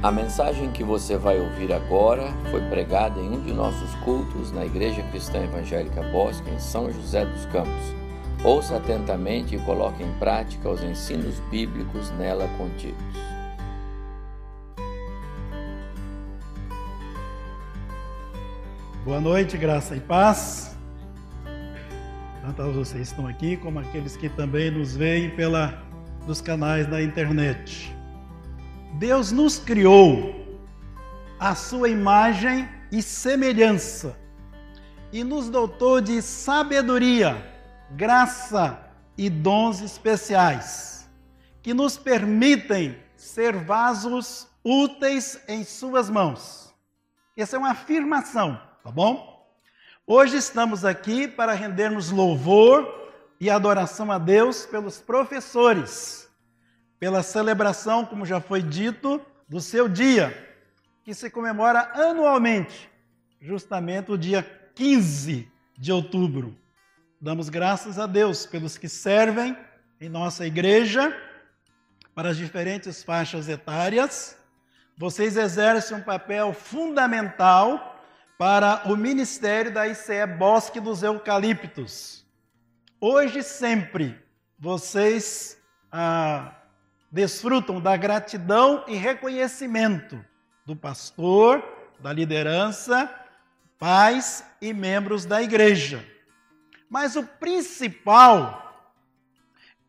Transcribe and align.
A 0.00 0.12
mensagem 0.12 0.70
que 0.70 0.84
você 0.84 1.16
vai 1.16 1.40
ouvir 1.40 1.72
agora 1.72 2.32
foi 2.52 2.60
pregada 2.68 3.18
em 3.18 3.30
um 3.30 3.40
de 3.40 3.52
nossos 3.52 3.92
cultos 4.04 4.52
na 4.52 4.64
Igreja 4.64 5.02
Cristã 5.10 5.42
Evangélica 5.42 6.00
Bosque, 6.12 6.48
em 6.50 6.58
São 6.60 6.88
José 6.92 7.26
dos 7.26 7.44
Campos. 7.46 7.96
Ouça 8.44 8.76
atentamente 8.76 9.56
e 9.56 9.58
coloque 9.58 10.04
em 10.04 10.12
prática 10.20 10.68
os 10.68 10.84
ensinos 10.84 11.40
bíblicos 11.50 12.12
nela 12.12 12.46
contidos. 12.56 12.96
Boa 19.04 19.20
noite, 19.20 19.56
graça 19.56 19.96
e 19.96 20.00
paz. 20.00 20.78
Tanto 22.40 22.70
vocês 22.70 23.08
estão 23.08 23.26
aqui, 23.26 23.56
como 23.56 23.80
aqueles 23.80 24.16
que 24.16 24.28
também 24.28 24.70
nos 24.70 24.94
veem 24.94 25.30
pela, 25.30 25.82
nos 26.24 26.40
canais 26.40 26.86
da 26.86 27.02
internet. 27.02 27.97
Deus 28.98 29.30
nos 29.30 29.60
criou 29.60 30.34
a 31.38 31.54
sua 31.54 31.88
imagem 31.88 32.68
e 32.90 33.00
semelhança 33.00 34.18
e 35.12 35.22
nos 35.22 35.48
dotou 35.48 36.00
de 36.00 36.20
sabedoria, 36.20 37.36
graça 37.92 38.90
e 39.16 39.30
dons 39.30 39.80
especiais 39.82 41.08
que 41.62 41.72
nos 41.72 41.96
permitem 41.96 42.98
ser 43.16 43.54
vasos 43.54 44.48
úteis 44.64 45.40
em 45.46 45.62
suas 45.62 46.10
mãos. 46.10 46.74
Essa 47.36 47.54
é 47.54 47.58
uma 47.60 47.70
afirmação, 47.70 48.60
tá 48.82 48.90
bom? 48.90 49.46
Hoje 50.04 50.36
estamos 50.38 50.84
aqui 50.84 51.28
para 51.28 51.52
rendermos 51.52 52.10
louvor 52.10 53.12
e 53.40 53.48
adoração 53.48 54.10
a 54.10 54.18
Deus 54.18 54.66
pelos 54.66 54.98
professores 54.98 56.27
pela 56.98 57.22
celebração, 57.22 58.04
como 58.04 58.26
já 58.26 58.40
foi 58.40 58.62
dito, 58.62 59.20
do 59.48 59.60
seu 59.60 59.88
dia, 59.88 60.36
que 61.04 61.14
se 61.14 61.30
comemora 61.30 61.90
anualmente, 61.94 62.90
justamente 63.40 64.10
o 64.10 64.18
dia 64.18 64.42
15 64.74 65.50
de 65.78 65.92
outubro. 65.92 66.56
Damos 67.20 67.48
graças 67.48 67.98
a 67.98 68.06
Deus 68.06 68.46
pelos 68.46 68.76
que 68.76 68.88
servem 68.88 69.56
em 70.00 70.08
nossa 70.08 70.46
igreja, 70.46 71.16
para 72.14 72.30
as 72.30 72.36
diferentes 72.36 73.02
faixas 73.02 73.48
etárias. 73.48 74.36
Vocês 74.96 75.36
exercem 75.36 75.96
um 75.96 76.02
papel 76.02 76.52
fundamental 76.52 77.96
para 78.36 78.82
o 78.86 78.96
ministério 78.96 79.72
da 79.72 79.86
ICE 79.86 80.26
Bosque 80.38 80.80
dos 80.80 81.02
Eucaliptos. 81.02 82.24
Hoje 83.00 83.42
sempre, 83.42 84.20
vocês 84.58 85.56
ah, 85.92 86.57
desfrutam 87.10 87.80
da 87.80 87.96
gratidão 87.96 88.84
e 88.86 88.94
reconhecimento 88.94 90.22
do 90.64 90.76
pastor, 90.76 91.62
da 91.98 92.12
liderança, 92.12 93.10
pais 93.78 94.44
e 94.60 94.72
membros 94.72 95.24
da 95.24 95.42
igreja. 95.42 96.04
Mas 96.90 97.16
o 97.16 97.22
principal 97.22 98.64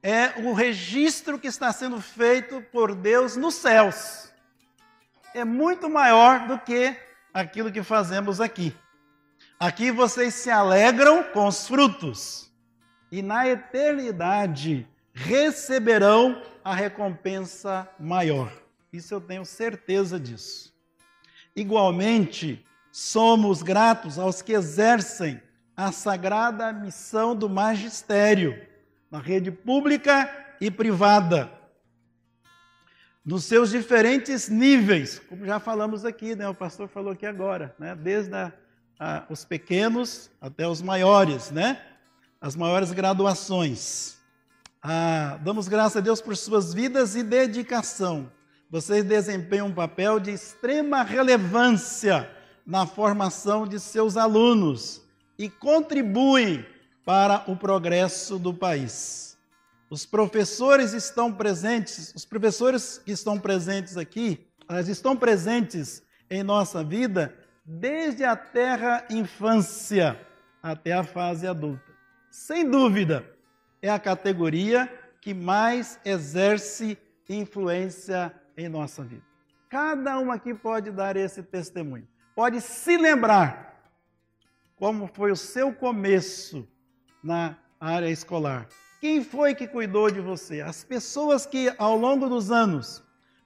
é 0.01 0.39
o 0.43 0.53
registro 0.53 1.37
que 1.37 1.47
está 1.47 1.71
sendo 1.73 1.99
feito 1.99 2.61
por 2.71 2.95
Deus 2.95 3.35
nos 3.35 3.55
céus. 3.55 4.31
É 5.33 5.43
muito 5.43 5.89
maior 5.89 6.47
do 6.47 6.57
que 6.57 6.95
aquilo 7.33 7.71
que 7.71 7.83
fazemos 7.83 8.39
aqui. 8.39 8.75
Aqui 9.59 9.91
vocês 9.91 10.33
se 10.33 10.49
alegram 10.49 11.23
com 11.23 11.45
os 11.45 11.67
frutos, 11.67 12.49
e 13.11 13.21
na 13.21 13.47
eternidade 13.47 14.87
receberão 15.13 16.41
a 16.69 16.75
recompensa 16.75 17.89
maior. 17.99 18.53
Isso 18.93 19.11
eu 19.11 19.19
tenho 19.19 19.43
certeza 19.43 20.19
disso. 20.19 20.71
Igualmente, 21.55 22.63
somos 22.91 23.63
gratos 23.63 24.19
aos 24.19 24.43
que 24.43 24.53
exercem 24.53 25.41
a 25.75 25.91
sagrada 25.91 26.71
missão 26.71 27.35
do 27.35 27.49
magistério 27.49 28.61
na 29.09 29.17
rede 29.17 29.49
pública 29.49 30.29
e 30.61 30.69
privada, 30.69 31.51
nos 33.25 33.45
seus 33.45 33.71
diferentes 33.71 34.47
níveis, 34.47 35.17
como 35.27 35.47
já 35.47 35.59
falamos 35.59 36.05
aqui, 36.05 36.35
né? 36.35 36.47
O 36.47 36.53
pastor 36.53 36.87
falou 36.87 37.13
aqui 37.13 37.25
agora, 37.25 37.75
né? 37.79 37.95
Desde 37.95 38.35
a, 38.35 38.53
a, 38.99 39.25
os 39.27 39.43
pequenos 39.43 40.29
até 40.39 40.67
os 40.67 40.83
maiores, 40.83 41.49
né? 41.49 41.81
As 42.39 42.55
maiores 42.55 42.91
graduações. 42.91 44.18
Ah, 44.81 45.37
damos 45.43 45.67
graças 45.67 45.97
a 45.97 45.99
Deus 45.99 46.21
por 46.21 46.37
suas 46.37 46.73
vidas 46.73 47.13
e 47.13 47.21
dedicação. 47.21 48.31
Vocês 48.69 49.03
desempenham 49.03 49.67
um 49.67 49.73
papel 49.73 50.21
de 50.21 50.31
extrema 50.31 51.03
relevância 51.03 52.29
na 52.65 52.85
formação 52.85 53.67
de 53.67 53.77
seus 53.77 54.15
alunos 54.15 55.01
e 55.37 55.49
contribuem 55.49 56.65
para 57.03 57.43
o 57.51 57.57
progresso 57.57 58.39
do 58.39 58.53
país. 58.53 59.37
Os 59.89 60.05
professores 60.05 60.93
estão 60.93 61.33
presentes, 61.33 62.13
os 62.15 62.23
professores 62.23 63.01
que 63.03 63.11
estão 63.11 63.37
presentes 63.37 63.97
aqui, 63.97 64.47
elas 64.69 64.87
estão 64.87 65.17
presentes 65.17 66.03
em 66.29 66.41
nossa 66.41 66.83
vida 66.83 67.35
desde 67.65 68.23
a 68.23 68.35
terra 68.35 69.05
infância 69.09 70.17
até 70.63 70.93
a 70.93 71.03
fase 71.03 71.47
adulta. 71.47 71.83
Sem 72.29 72.69
dúvida, 72.69 73.25
é 73.81 73.89
a 73.89 73.99
categoria 73.99 74.91
que 75.21 75.33
mais 75.33 75.99
exerce 76.03 76.97
influência 77.27 78.33
em 78.57 78.67
nossa 78.67 79.03
vida. 79.03 79.23
Cada 79.69 80.19
um 80.19 80.31
aqui 80.31 80.53
pode 80.53 80.91
dar 80.91 81.15
esse 81.15 81.43
testemunho. 81.43 82.07
Pode 82.35 82.61
se 82.61 82.97
lembrar 82.97 83.69
como 84.75 85.07
foi 85.07 85.31
o 85.31 85.35
seu 85.35 85.73
começo 85.73 86.67
na 87.23 87.57
área 87.79 88.09
escolar. 88.09 88.67
Quem 88.99 89.23
foi 89.23 89.53
que 89.53 89.67
cuidou 89.67 90.09
de 90.09 90.19
você? 90.19 90.61
As 90.61 90.83
pessoas 90.83 91.45
que 91.45 91.73
ao 91.77 91.97
longo 91.97 92.27
dos 92.27 92.51
anos 92.51 93.03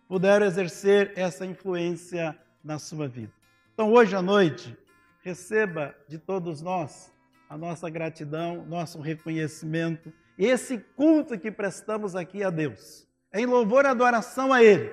puderam 0.08 0.46
exercer 0.46 1.12
essa 1.16 1.46
influência 1.46 2.38
na 2.64 2.80
sua 2.80 3.08
vida. 3.08 3.34
Então, 3.74 3.92
hoje 3.92 4.16
à 4.16 4.22
noite, 4.22 4.78
receba 5.22 5.96
de 6.08 6.18
todos 6.18 6.62
nós 6.62 7.12
a 7.50 7.58
nossa 7.58 7.90
gratidão, 7.90 8.66
nosso 8.66 9.02
reconhecimento 9.02 10.14
esse 10.38 10.78
culto 10.78 11.38
que 11.38 11.52
prestamos 11.52 12.16
aqui 12.16 12.44
a 12.44 12.50
Deus 12.50 13.08
é 13.32 13.40
em 13.40 13.46
louvor 13.46 13.86
e 13.86 13.88
adoração 13.88 14.52
a 14.54 14.64
Ele, 14.64 14.92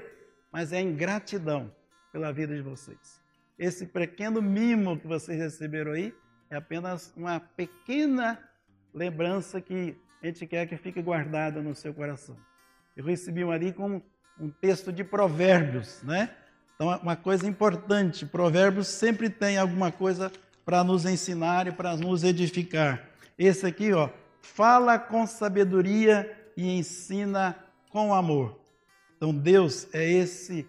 mas 0.53 0.73
é 0.73 0.81
em 0.81 0.95
gratidão 0.95 1.75
pela 2.13 2.33
vida 2.33 2.55
de 2.55 2.63
vocês. 2.63 3.21
Esse 3.59 3.87
pequeno 3.87 4.41
mimo 4.41 4.99
que 4.99 5.07
vocês 5.07 5.39
receberam 5.39 5.93
aí 5.93 6.15
é 6.51 6.57
apenas 6.57 7.13
uma 7.17 7.39
pequena 7.39 8.39
lembrança 8.93 9.61
que 9.61 9.97
a 10.23 10.27
gente 10.27 10.47
quer 10.47 10.67
que 10.67 10.77
fique 10.77 11.01
guardada 11.01 11.63
no 11.63 11.75
seu 11.75 11.95
coração. 11.95 12.37
Eu 12.97 13.05
recebi 13.05 13.45
um 13.45 13.51
ali 13.51 13.73
com 13.73 14.03
um 14.39 14.51
texto 14.51 14.93
de 14.93 15.05
provérbios, 15.05 16.03
né? 16.03 16.31
Então, 16.75 16.91
é 16.91 16.97
uma 16.97 17.17
coisa 17.17 17.47
importante, 17.47 18.25
provérbios 18.25 18.89
sempre 18.89 19.29
tem 19.29 19.59
alguma 19.59 19.93
coisa 19.93 20.33
para 20.65 20.83
nos 20.83 21.05
ensinar 21.05 21.67
e 21.67 21.73
para 21.73 21.95
nos 21.97 22.25
edificar. 22.25 23.11
Esse 23.39 23.67
aqui, 23.67 23.93
ó, 23.93 24.09
fala 24.41 24.99
com 24.99 25.27
sabedoria 25.27 26.51
e 26.57 26.79
ensina 26.79 27.57
com 27.91 28.15
amor. 28.15 28.59
Então 29.17 29.35
Deus 29.35 29.87
é 29.93 30.11
esse 30.11 30.69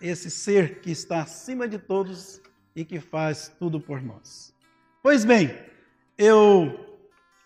esse 0.00 0.30
ser 0.30 0.80
que 0.80 0.90
está 0.90 1.20
acima 1.20 1.68
de 1.68 1.78
todos 1.78 2.40
e 2.74 2.84
que 2.84 2.98
faz 2.98 3.52
tudo 3.58 3.78
por 3.78 4.02
nós. 4.02 4.54
Pois 5.02 5.24
bem, 5.24 5.54
eu 6.16 6.98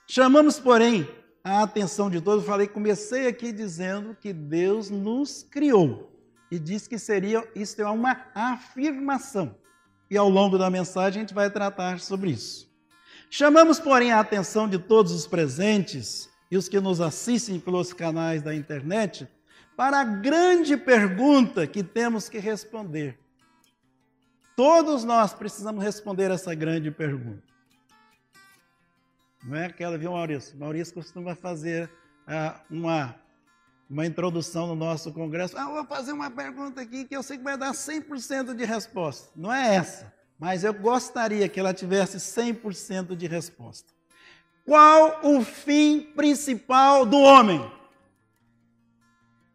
chamamos, 0.06 0.60
porém, 0.60 1.08
a 1.42 1.62
atenção 1.62 2.08
de 2.08 2.20
todos. 2.20 2.44
Falei, 2.44 2.68
comecei 2.68 3.26
aqui 3.26 3.50
dizendo 3.50 4.14
que 4.14 4.32
Deus 4.32 4.90
nos 4.90 5.42
criou 5.42 6.10
e 6.50 6.58
disse 6.58 6.88
que 6.88 6.98
seria 6.98 7.46
isso 7.54 7.82
é 7.82 7.90
uma 7.90 8.26
afirmação. 8.34 9.56
E 10.10 10.16
ao 10.16 10.28
longo 10.28 10.58
da 10.58 10.70
mensagem 10.70 11.20
a 11.20 11.22
gente 11.22 11.34
vai 11.34 11.50
tratar 11.50 12.00
sobre 12.00 12.30
isso. 12.30 12.69
Chamamos, 13.32 13.78
porém, 13.78 14.10
a 14.10 14.18
atenção 14.18 14.68
de 14.68 14.76
todos 14.76 15.12
os 15.12 15.24
presentes 15.24 16.28
e 16.50 16.56
os 16.56 16.68
que 16.68 16.80
nos 16.80 17.00
assistem 17.00 17.60
pelos 17.60 17.92
canais 17.92 18.42
da 18.42 18.52
internet 18.52 19.28
para 19.76 20.00
a 20.00 20.04
grande 20.04 20.76
pergunta 20.76 21.64
que 21.64 21.84
temos 21.84 22.28
que 22.28 22.38
responder. 22.38 23.16
Todos 24.56 25.04
nós 25.04 25.32
precisamos 25.32 25.82
responder 25.82 26.32
essa 26.32 26.52
grande 26.56 26.90
pergunta. 26.90 27.44
Não 29.44 29.56
é 29.56 29.66
aquela, 29.66 29.96
viu, 29.96 30.10
Maurício? 30.10 30.58
Maurício 30.58 30.92
costuma 30.92 31.36
fazer 31.36 31.88
ah, 32.26 32.60
uma, 32.68 33.14
uma 33.88 34.04
introdução 34.04 34.66
no 34.66 34.74
nosso 34.74 35.12
congresso. 35.12 35.56
Ah, 35.56 35.66
vou 35.66 35.86
fazer 35.86 36.10
uma 36.12 36.32
pergunta 36.32 36.80
aqui 36.80 37.04
que 37.04 37.16
eu 37.16 37.22
sei 37.22 37.38
que 37.38 37.44
vai 37.44 37.56
dar 37.56 37.70
100% 37.70 38.54
de 38.54 38.64
resposta. 38.64 39.30
Não 39.36 39.52
é 39.52 39.76
essa 39.76 40.19
mas 40.40 40.64
eu 40.64 40.72
gostaria 40.72 41.48
que 41.48 41.60
ela 41.60 41.74
tivesse 41.74 42.16
100% 42.16 43.14
de 43.14 43.26
resposta. 43.26 43.92
Qual 44.64 45.20
o 45.22 45.44
fim 45.44 46.00
principal 46.00 47.04
do 47.04 47.18
homem? 47.18 47.70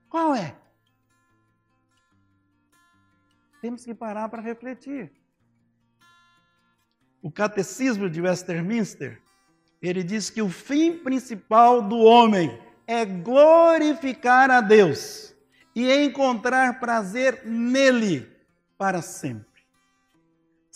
Qual 0.09 0.35
é? 0.35 0.55
temos 3.65 3.83
que 3.83 3.95
parar 3.95 4.29
para 4.29 4.43
refletir. 4.43 5.11
O 7.19 7.31
Catecismo 7.31 8.07
de 8.07 8.21
Westminster, 8.21 9.19
ele 9.81 10.03
diz 10.03 10.29
que 10.29 10.39
o 10.39 10.49
fim 10.49 10.99
principal 10.99 11.81
do 11.81 11.97
homem 11.97 12.61
é 12.85 13.03
glorificar 13.03 14.51
a 14.51 14.61
Deus 14.61 15.33
e 15.73 15.91
encontrar 15.91 16.79
prazer 16.79 17.43
nele 17.43 18.31
para 18.77 19.01
sempre. 19.01 19.54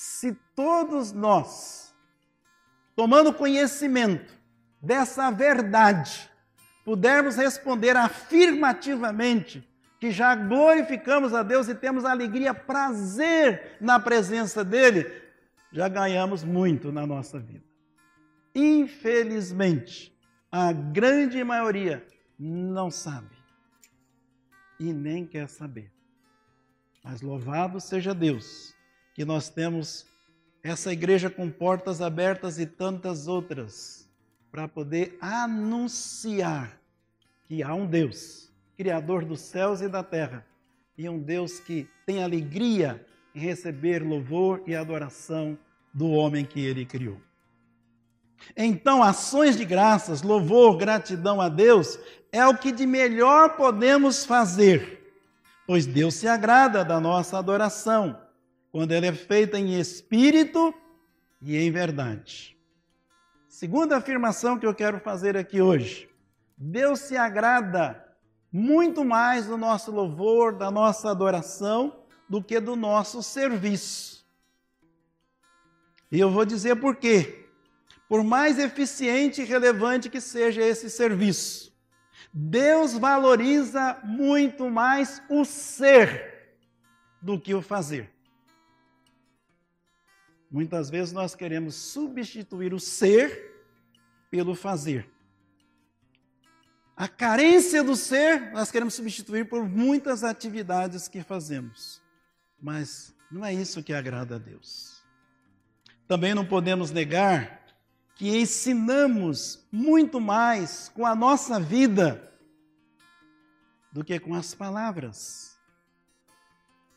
Se 0.01 0.33
todos 0.55 1.11
nós, 1.11 1.93
tomando 2.95 3.33
conhecimento 3.33 4.33
dessa 4.81 5.29
verdade, 5.29 6.31
pudermos 6.85 7.35
responder 7.35 7.97
afirmativamente 7.97 9.67
que 9.99 10.09
já 10.09 10.33
glorificamos 10.35 11.33
a 11.33 11.43
Deus 11.43 11.67
e 11.67 11.75
temos 11.75 12.05
alegria, 12.05 12.53
prazer 12.53 13.75
na 13.81 13.99
presença 13.99 14.63
dele, 14.63 15.05
já 15.69 15.89
ganhamos 15.89 16.45
muito 16.45 16.93
na 16.93 17.05
nossa 17.05 17.37
vida. 17.37 17.65
Infelizmente, 18.55 20.17
a 20.49 20.71
grande 20.71 21.43
maioria 21.43 22.07
não 22.39 22.89
sabe 22.89 23.35
e 24.79 24.93
nem 24.93 25.27
quer 25.27 25.49
saber. 25.49 25.91
Mas 27.03 27.21
louvado 27.21 27.81
seja 27.81 28.13
Deus, 28.13 28.78
que 29.19 29.25
nós 29.25 29.49
temos 29.49 30.05
essa 30.63 30.93
igreja 30.93 31.29
com 31.29 31.49
portas 31.49 32.01
abertas 32.01 32.57
e 32.57 32.65
tantas 32.65 33.27
outras 33.27 34.09
para 34.49 34.65
poder 34.65 35.17
anunciar 35.19 36.79
que 37.43 37.61
há 37.61 37.73
um 37.73 37.85
Deus, 37.85 38.49
Criador 38.77 39.25
dos 39.25 39.41
céus 39.41 39.81
e 39.81 39.89
da 39.89 40.01
terra, 40.01 40.47
e 40.97 41.09
um 41.09 41.19
Deus 41.19 41.59
que 41.59 41.85
tem 42.05 42.23
alegria 42.23 43.05
em 43.35 43.41
receber 43.41 44.01
louvor 44.01 44.63
e 44.65 44.73
adoração 44.73 45.59
do 45.93 46.11
homem 46.11 46.45
que 46.45 46.65
ele 46.65 46.85
criou. 46.85 47.19
Então, 48.55 49.03
ações 49.03 49.57
de 49.57 49.65
graças, 49.65 50.21
louvor, 50.21 50.77
gratidão 50.77 51.41
a 51.41 51.49
Deus 51.49 51.99
é 52.31 52.47
o 52.47 52.57
que 52.57 52.71
de 52.71 52.87
melhor 52.87 53.57
podemos 53.57 54.23
fazer, 54.23 55.13
pois 55.67 55.85
Deus 55.85 56.13
se 56.13 56.25
agrada 56.25 56.85
da 56.85 57.01
nossa 57.01 57.37
adoração, 57.37 58.28
quando 58.71 58.91
ela 58.91 59.07
é 59.07 59.13
feita 59.13 59.57
em 59.57 59.79
espírito 59.79 60.73
e 61.41 61.57
em 61.57 61.71
verdade. 61.71 62.57
Segunda 63.47 63.97
afirmação 63.97 64.57
que 64.57 64.65
eu 64.65 64.75
quero 64.75 64.99
fazer 64.99 65.35
aqui 65.35 65.61
hoje: 65.61 66.09
Deus 66.57 66.99
se 66.99 67.17
agrada 67.17 68.05
muito 68.51 69.03
mais 69.03 69.45
do 69.47 69.57
nosso 69.57 69.91
louvor, 69.91 70.55
da 70.55 70.71
nossa 70.71 71.09
adoração, 71.09 72.03
do 72.27 72.41
que 72.41 72.59
do 72.59 72.75
nosso 72.75 73.21
serviço. 73.21 74.25
E 76.11 76.19
eu 76.19 76.31
vou 76.31 76.45
dizer 76.45 76.75
por 76.77 76.95
quê 76.95 77.39
por 78.09 78.23
mais 78.23 78.57
eficiente 78.57 79.43
e 79.43 79.45
relevante 79.45 80.09
que 80.09 80.19
seja 80.19 80.63
esse 80.63 80.89
serviço. 80.89 81.71
Deus 82.33 82.93
valoriza 82.93 83.99
muito 84.03 84.67
mais 84.67 85.21
o 85.29 85.45
ser 85.45 86.57
do 87.21 87.39
que 87.39 87.53
o 87.53 87.61
fazer. 87.61 88.11
Muitas 90.49 90.89
vezes 90.89 91.13
nós 91.13 91.35
queremos 91.35 91.75
substituir 91.75 92.73
o 92.73 92.79
ser 92.79 93.65
pelo 94.31 94.55
fazer. 94.55 95.09
A 96.95 97.07
carência 97.07 97.83
do 97.83 97.95
ser 97.95 98.51
nós 98.51 98.71
queremos 98.71 98.93
substituir 98.93 99.47
por 99.47 99.67
muitas 99.67 100.23
atividades 100.23 101.07
que 101.07 101.21
fazemos. 101.21 102.01
Mas 102.61 103.15
não 103.31 103.45
é 103.45 103.53
isso 103.53 103.83
que 103.83 103.93
agrada 103.93 104.35
a 104.35 104.39
Deus. 104.39 105.01
Também 106.07 106.33
não 106.33 106.45
podemos 106.45 106.91
negar 106.91 107.59
que 108.15 108.37
ensinamos 108.37 109.65
muito 109.71 110.19
mais 110.19 110.89
com 110.89 111.05
a 111.05 111.15
nossa 111.15 111.59
vida 111.59 112.33
do 113.93 114.03
que 114.03 114.19
com 114.19 114.33
as 114.33 114.53
palavras. 114.53 115.57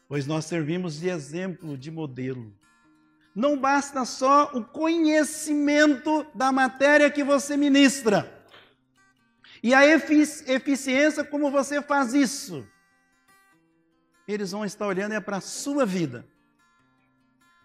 Pois 0.08 0.26
nós 0.26 0.46
servimos 0.46 0.98
de 0.98 1.08
exemplo, 1.08 1.78
de 1.78 1.90
modelo. 1.90 2.52
Não 3.34 3.56
basta 3.56 4.04
só 4.04 4.50
o 4.52 4.62
conhecimento 4.62 6.26
da 6.34 6.52
matéria 6.52 7.10
que 7.10 7.24
você 7.24 7.56
ministra 7.56 8.42
e 9.62 9.72
a 9.72 9.86
efici 9.86 10.50
eficiência 10.50 11.22
como 11.24 11.50
você 11.50 11.80
faz 11.80 12.12
isso. 12.12 12.66
Eles 14.26 14.50
vão 14.50 14.64
estar 14.64 14.86
olhando 14.86 15.12
é 15.12 15.20
para 15.20 15.36
a 15.36 15.40
sua 15.40 15.86
vida. 15.86 16.26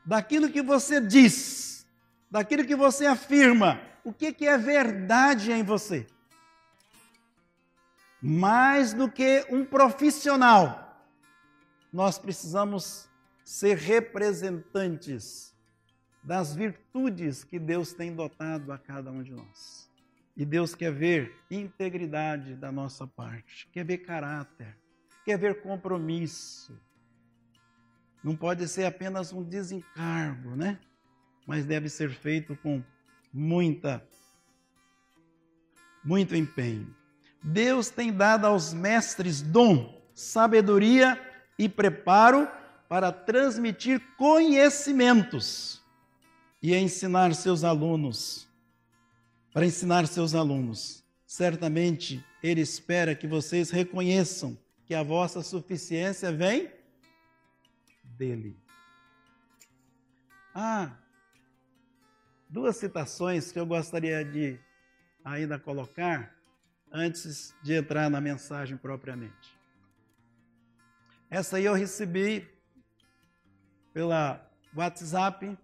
Daquilo 0.05 0.49
que 0.49 0.61
você 0.61 1.01
diz, 1.01 1.85
daquilo 2.29 2.65
que 2.65 2.75
você 2.75 3.05
afirma, 3.05 3.81
o 4.03 4.13
que, 4.13 4.31
que 4.31 4.47
é 4.47 4.57
verdade 4.57 5.51
em 5.51 5.63
você. 5.63 6.07
Mais 8.21 8.93
do 8.93 9.11
que 9.11 9.45
um 9.49 9.65
profissional, 9.65 11.03
nós 11.91 12.17
precisamos 12.17 13.09
ser 13.43 13.77
representantes 13.77 15.56
das 16.27 16.53
virtudes 16.53 17.45
que 17.45 17.57
Deus 17.57 17.93
tem 17.93 18.13
dotado 18.13 18.73
a 18.73 18.77
cada 18.77 19.09
um 19.09 19.23
de 19.23 19.31
nós. 19.31 19.89
E 20.35 20.43
Deus 20.43 20.75
quer 20.75 20.91
ver 20.91 21.33
integridade 21.49 22.53
da 22.53 22.69
nossa 22.69 23.07
parte, 23.07 23.65
quer 23.71 23.85
ver 23.85 23.99
caráter, 23.99 24.77
quer 25.23 25.37
ver 25.37 25.61
compromisso. 25.61 26.77
Não 28.21 28.35
pode 28.35 28.67
ser 28.67 28.83
apenas 28.83 29.31
um 29.31 29.41
desencargo, 29.41 30.53
né? 30.53 30.77
mas 31.47 31.65
deve 31.65 31.87
ser 31.87 32.09
feito 32.09 32.57
com 32.57 32.83
muita 33.31 34.05
muito 36.03 36.35
empenho. 36.35 36.93
Deus 37.41 37.89
tem 37.89 38.11
dado 38.11 38.45
aos 38.45 38.73
mestres 38.73 39.41
dom, 39.41 40.01
sabedoria 40.13 41.17
e 41.57 41.69
preparo 41.69 42.49
para 42.89 43.13
transmitir 43.13 44.01
conhecimentos 44.17 45.86
e 46.61 46.75
ensinar 46.75 47.33
seus 47.35 47.63
alunos. 47.63 48.47
Para 49.53 49.65
ensinar 49.65 50.07
seus 50.07 50.35
alunos. 50.35 51.03
Certamente 51.25 52.23
ele 52.41 52.61
espera 52.61 53.15
que 53.15 53.27
vocês 53.27 53.69
reconheçam 53.69 54.57
que 54.85 54.93
a 54.93 55.03
vossa 55.03 55.41
suficiência 55.41 56.31
vem 56.31 56.71
dele. 58.03 58.57
Ah, 60.55 60.97
duas 62.49 62.77
citações 62.77 63.51
que 63.51 63.59
eu 63.59 63.65
gostaria 63.65 64.23
de 64.23 64.59
ainda 65.23 65.59
colocar 65.59 66.33
antes 66.91 67.53
de 67.61 67.73
entrar 67.73 68.09
na 68.09 68.21
mensagem 68.21 68.77
propriamente. 68.77 69.55
Essa 71.29 71.57
aí 71.57 71.65
eu 71.65 71.73
recebi 71.73 72.47
pela 73.93 74.49
WhatsApp. 74.73 75.57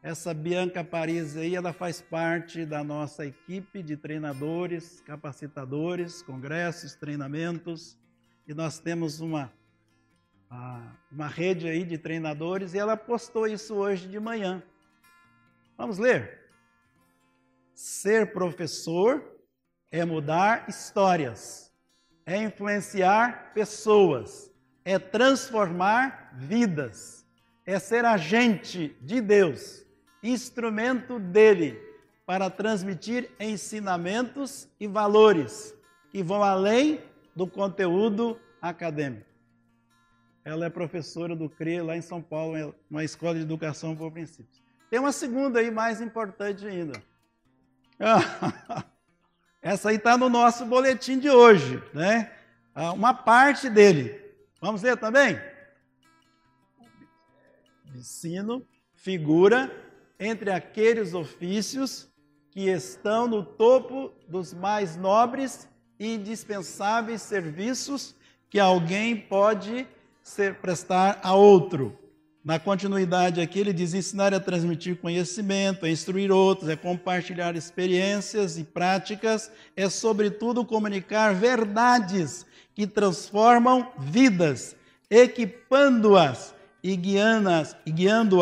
Essa 0.00 0.32
Bianca 0.32 0.84
Paris 0.84 1.36
aí, 1.36 1.56
ela 1.56 1.72
faz 1.72 2.00
parte 2.00 2.64
da 2.64 2.84
nossa 2.84 3.26
equipe 3.26 3.82
de 3.82 3.96
treinadores, 3.96 5.00
capacitadores, 5.00 6.22
congressos, 6.22 6.94
treinamentos. 6.94 7.98
E 8.46 8.54
nós 8.54 8.78
temos 8.78 9.20
uma, 9.20 9.52
uma 11.10 11.26
rede 11.26 11.66
aí 11.68 11.84
de 11.84 11.98
treinadores 11.98 12.74
e 12.74 12.78
ela 12.78 12.96
postou 12.96 13.48
isso 13.48 13.74
hoje 13.74 14.06
de 14.06 14.20
manhã. 14.20 14.62
Vamos 15.76 15.98
ler. 15.98 16.48
Ser 17.74 18.32
professor 18.32 19.36
é 19.90 20.04
mudar 20.04 20.68
histórias, 20.68 21.74
é 22.24 22.40
influenciar 22.40 23.52
pessoas, 23.52 24.48
é 24.84 24.96
transformar 24.96 26.34
vidas, 26.36 27.26
é 27.66 27.80
ser 27.80 28.04
agente 28.04 28.96
de 29.00 29.20
Deus, 29.20 29.87
instrumento 30.22 31.18
dele 31.18 31.80
para 32.26 32.50
transmitir 32.50 33.30
ensinamentos 33.40 34.68
e 34.78 34.86
valores 34.86 35.74
que 36.10 36.22
vão 36.22 36.42
além 36.42 37.00
do 37.34 37.46
conteúdo 37.46 38.38
acadêmico. 38.60 39.26
Ela 40.44 40.66
é 40.66 40.70
professora 40.70 41.36
do 41.36 41.48
CRE 41.48 41.80
lá 41.80 41.96
em 41.96 42.02
São 42.02 42.22
Paulo, 42.22 42.74
uma 42.90 43.04
escola 43.04 43.34
de 43.34 43.42
educação 43.42 43.94
por 43.94 44.10
princípios. 44.10 44.62
Tem 44.90 44.98
uma 44.98 45.12
segunda 45.12 45.60
aí 45.60 45.70
mais 45.70 46.00
importante 46.00 46.66
ainda. 46.66 47.02
Essa 49.60 49.90
aí 49.90 49.96
está 49.96 50.16
no 50.16 50.28
nosso 50.28 50.64
boletim 50.64 51.18
de 51.18 51.28
hoje, 51.28 51.82
né? 51.92 52.32
Ah, 52.74 52.92
uma 52.92 53.12
parte 53.12 53.68
dele. 53.68 54.18
Vamos 54.60 54.82
ler 54.82 54.96
também? 54.96 55.38
Ensino 57.94 58.66
figura 58.94 59.70
entre 60.18 60.50
aqueles 60.50 61.14
ofícios 61.14 62.08
que 62.50 62.68
estão 62.68 63.28
no 63.28 63.42
topo 63.42 64.12
dos 64.28 64.52
mais 64.52 64.96
nobres 64.96 65.68
e 65.98 66.14
indispensáveis 66.14 67.22
serviços 67.22 68.14
que 68.50 68.58
alguém 68.58 69.16
pode 69.16 69.86
ser 70.22 70.56
prestar 70.56 71.20
a 71.22 71.34
outro. 71.34 71.96
Na 72.44 72.58
continuidade 72.58 73.40
aqui, 73.40 73.58
ele 73.58 73.72
diz: 73.72 73.94
ensinar 73.94 74.32
a 74.32 74.40
transmitir 74.40 74.96
conhecimento, 74.96 75.84
a 75.84 75.90
instruir 75.90 76.30
outros, 76.30 76.68
é 76.68 76.76
compartilhar 76.76 77.54
experiências 77.56 78.58
e 78.58 78.64
práticas, 78.64 79.50
é, 79.76 79.88
sobretudo, 79.88 80.64
comunicar 80.64 81.34
verdades 81.34 82.46
que 82.74 82.86
transformam 82.86 83.92
vidas, 83.98 84.74
equipando-as 85.10 86.54
e 86.82 86.96
guiando-as 86.96 87.76
guiando 87.86 88.40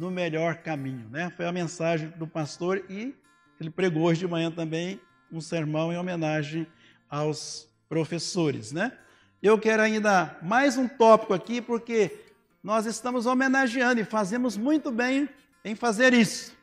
no 0.00 0.10
melhor 0.10 0.56
caminho. 0.56 1.06
Né? 1.10 1.30
Foi 1.36 1.44
a 1.44 1.52
mensagem 1.52 2.08
do 2.16 2.26
pastor 2.26 2.82
e 2.88 3.14
ele 3.60 3.68
pregou 3.68 4.04
hoje 4.04 4.20
de 4.20 4.26
manhã 4.26 4.50
também 4.50 4.98
um 5.30 5.42
sermão 5.42 5.92
em 5.92 5.98
homenagem 5.98 6.66
aos 7.06 7.68
professores. 7.86 8.72
Né? 8.72 8.96
Eu 9.42 9.58
quero 9.58 9.82
ainda 9.82 10.38
mais 10.40 10.78
um 10.78 10.88
tópico 10.88 11.34
aqui, 11.34 11.60
porque 11.60 12.18
nós 12.64 12.86
estamos 12.86 13.26
homenageando 13.26 14.00
e 14.00 14.04
fazemos 14.04 14.56
muito 14.56 14.90
bem 14.90 15.28
em 15.62 15.74
fazer 15.74 16.14
isso. 16.14 16.56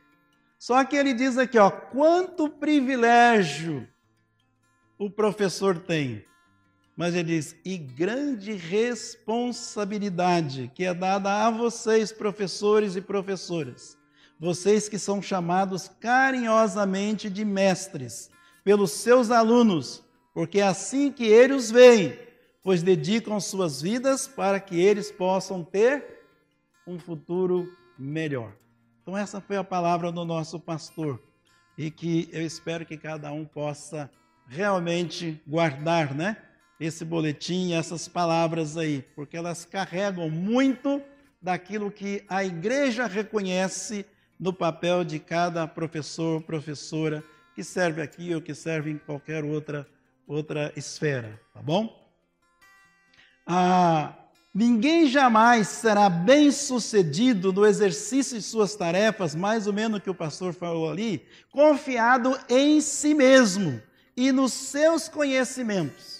Só 0.58 0.84
que 0.84 0.96
ele 0.96 1.14
diz 1.14 1.38
aqui, 1.38 1.58
ó, 1.58 1.70
quanto 1.70 2.48
privilégio 2.48 3.86
o 4.98 5.08
professor 5.08 5.78
tem. 5.78 6.24
Mas 6.98 7.14
ele 7.14 7.36
diz, 7.36 7.56
e 7.64 7.78
grande 7.78 8.52
responsabilidade 8.52 10.70
que 10.74 10.84
é 10.84 10.92
dada 10.92 11.46
a 11.46 11.50
vocês, 11.50 12.12
professores 12.12 12.94
e 12.94 13.00
professoras. 13.00 13.96
Vocês 14.38 14.86
que 14.88 14.98
são 14.98 15.22
chamados 15.22 15.90
carinhosamente 16.00 17.30
de 17.30 17.44
mestres 17.44 18.30
pelos 18.62 18.90
seus 18.90 19.30
alunos, 19.30 20.04
porque 20.34 20.60
é 20.60 20.64
assim 20.64 21.10
que 21.10 21.24
eles 21.24 21.66
os 21.66 21.70
veem 21.70 22.28
pois 22.68 22.82
dedicam 22.82 23.40
suas 23.40 23.80
vidas 23.80 24.28
para 24.28 24.60
que 24.60 24.78
eles 24.78 25.10
possam 25.10 25.64
ter 25.64 26.04
um 26.86 26.98
futuro 26.98 27.66
melhor. 27.98 28.52
Então, 29.00 29.16
essa 29.16 29.40
foi 29.40 29.56
a 29.56 29.64
palavra 29.64 30.12
do 30.12 30.22
nosso 30.22 30.60
pastor 30.60 31.18
e 31.78 31.90
que 31.90 32.28
eu 32.30 32.42
espero 32.42 32.84
que 32.84 32.98
cada 32.98 33.32
um 33.32 33.44
possa 33.44 34.10
realmente 34.46 35.40
guardar, 35.46 36.14
né? 36.14 36.36
Esse 36.78 37.04
boletim, 37.04 37.72
essas 37.72 38.06
palavras 38.06 38.76
aí, 38.76 39.04
porque 39.14 39.36
elas 39.36 39.64
carregam 39.64 40.30
muito 40.30 41.02
daquilo 41.40 41.90
que 41.90 42.24
a 42.28 42.44
igreja 42.44 43.06
reconhece 43.06 44.06
no 44.38 44.52
papel 44.52 45.04
de 45.04 45.18
cada 45.18 45.66
professor, 45.66 46.40
professora 46.42 47.22
que 47.54 47.64
serve 47.64 48.00
aqui 48.00 48.34
ou 48.34 48.40
que 48.40 48.54
serve 48.54 48.90
em 48.90 48.98
qualquer 48.98 49.44
outra 49.44 49.86
outra 50.28 50.70
esfera, 50.76 51.40
tá 51.54 51.62
bom? 51.62 52.06
Ah, 53.46 54.14
ninguém 54.54 55.06
jamais 55.06 55.68
será 55.68 56.10
bem 56.10 56.52
sucedido 56.52 57.50
no 57.50 57.64
exercício 57.64 58.36
de 58.36 58.42
suas 58.42 58.76
tarefas, 58.76 59.34
mais 59.34 59.66
ou 59.66 59.72
menos 59.72 59.98
o 59.98 60.02
que 60.02 60.10
o 60.10 60.14
pastor 60.14 60.52
falou 60.52 60.90
ali, 60.90 61.26
confiado 61.50 62.38
em 62.48 62.78
si 62.82 63.14
mesmo 63.14 63.80
e 64.14 64.30
nos 64.30 64.52
seus 64.52 65.08
conhecimentos, 65.08 66.17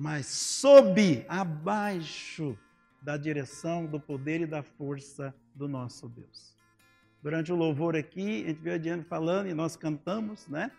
mas 0.00 0.24
sob, 0.24 1.26
abaixo 1.28 2.56
da 3.02 3.18
direção, 3.18 3.84
do 3.84 4.00
poder 4.00 4.40
e 4.40 4.46
da 4.46 4.62
força 4.62 5.34
do 5.54 5.68
nosso 5.68 6.08
Deus. 6.08 6.56
Durante 7.22 7.52
o 7.52 7.54
louvor 7.54 7.94
aqui, 7.94 8.44
a 8.44 8.48
gente 8.48 8.62
veio 8.62 8.76
adiante 8.76 9.04
falando 9.04 9.50
e 9.50 9.52
nós 9.52 9.76
cantamos, 9.76 10.48
né? 10.48 10.70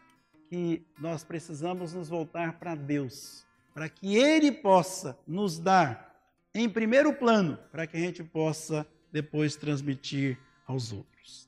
Que 0.50 0.84
nós 1.00 1.24
precisamos 1.24 1.94
nos 1.94 2.10
voltar 2.10 2.54
para 2.54 2.74
Deus 2.74 3.46
para 3.76 3.88
que 3.88 4.18
Ele 4.18 4.52
possa 4.52 5.16
nos 5.28 5.60
dar 5.60 6.16
em 6.56 6.68
primeiro 6.68 7.14
plano, 7.14 7.60
para 7.72 7.86
que 7.86 7.96
a 7.98 8.00
gente 8.00 8.24
possa 8.24 8.88
depois 9.12 9.56
transmitir 9.56 10.36
aos 10.66 10.92
outros. 10.92 11.48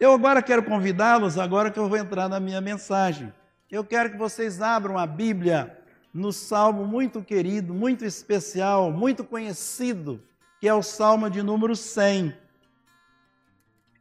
Eu 0.00 0.12
agora 0.12 0.42
quero 0.42 0.64
convidá-los, 0.64 1.38
agora 1.38 1.70
que 1.70 1.78
eu 1.78 1.88
vou 1.88 1.98
entrar 1.98 2.28
na 2.28 2.40
minha 2.40 2.60
mensagem. 2.60 3.32
Eu 3.70 3.84
quero 3.84 4.10
que 4.10 4.16
vocês 4.16 4.60
abram 4.60 4.98
a 4.98 5.06
Bíblia 5.06 5.85
no 6.16 6.32
salmo 6.32 6.86
muito 6.86 7.22
querido, 7.22 7.74
muito 7.74 8.04
especial, 8.04 8.90
muito 8.90 9.22
conhecido, 9.24 10.22
que 10.60 10.68
é 10.68 10.74
o 10.74 10.82
salmo 10.82 11.28
de 11.30 11.42
número 11.42 11.76
100. 11.76 12.34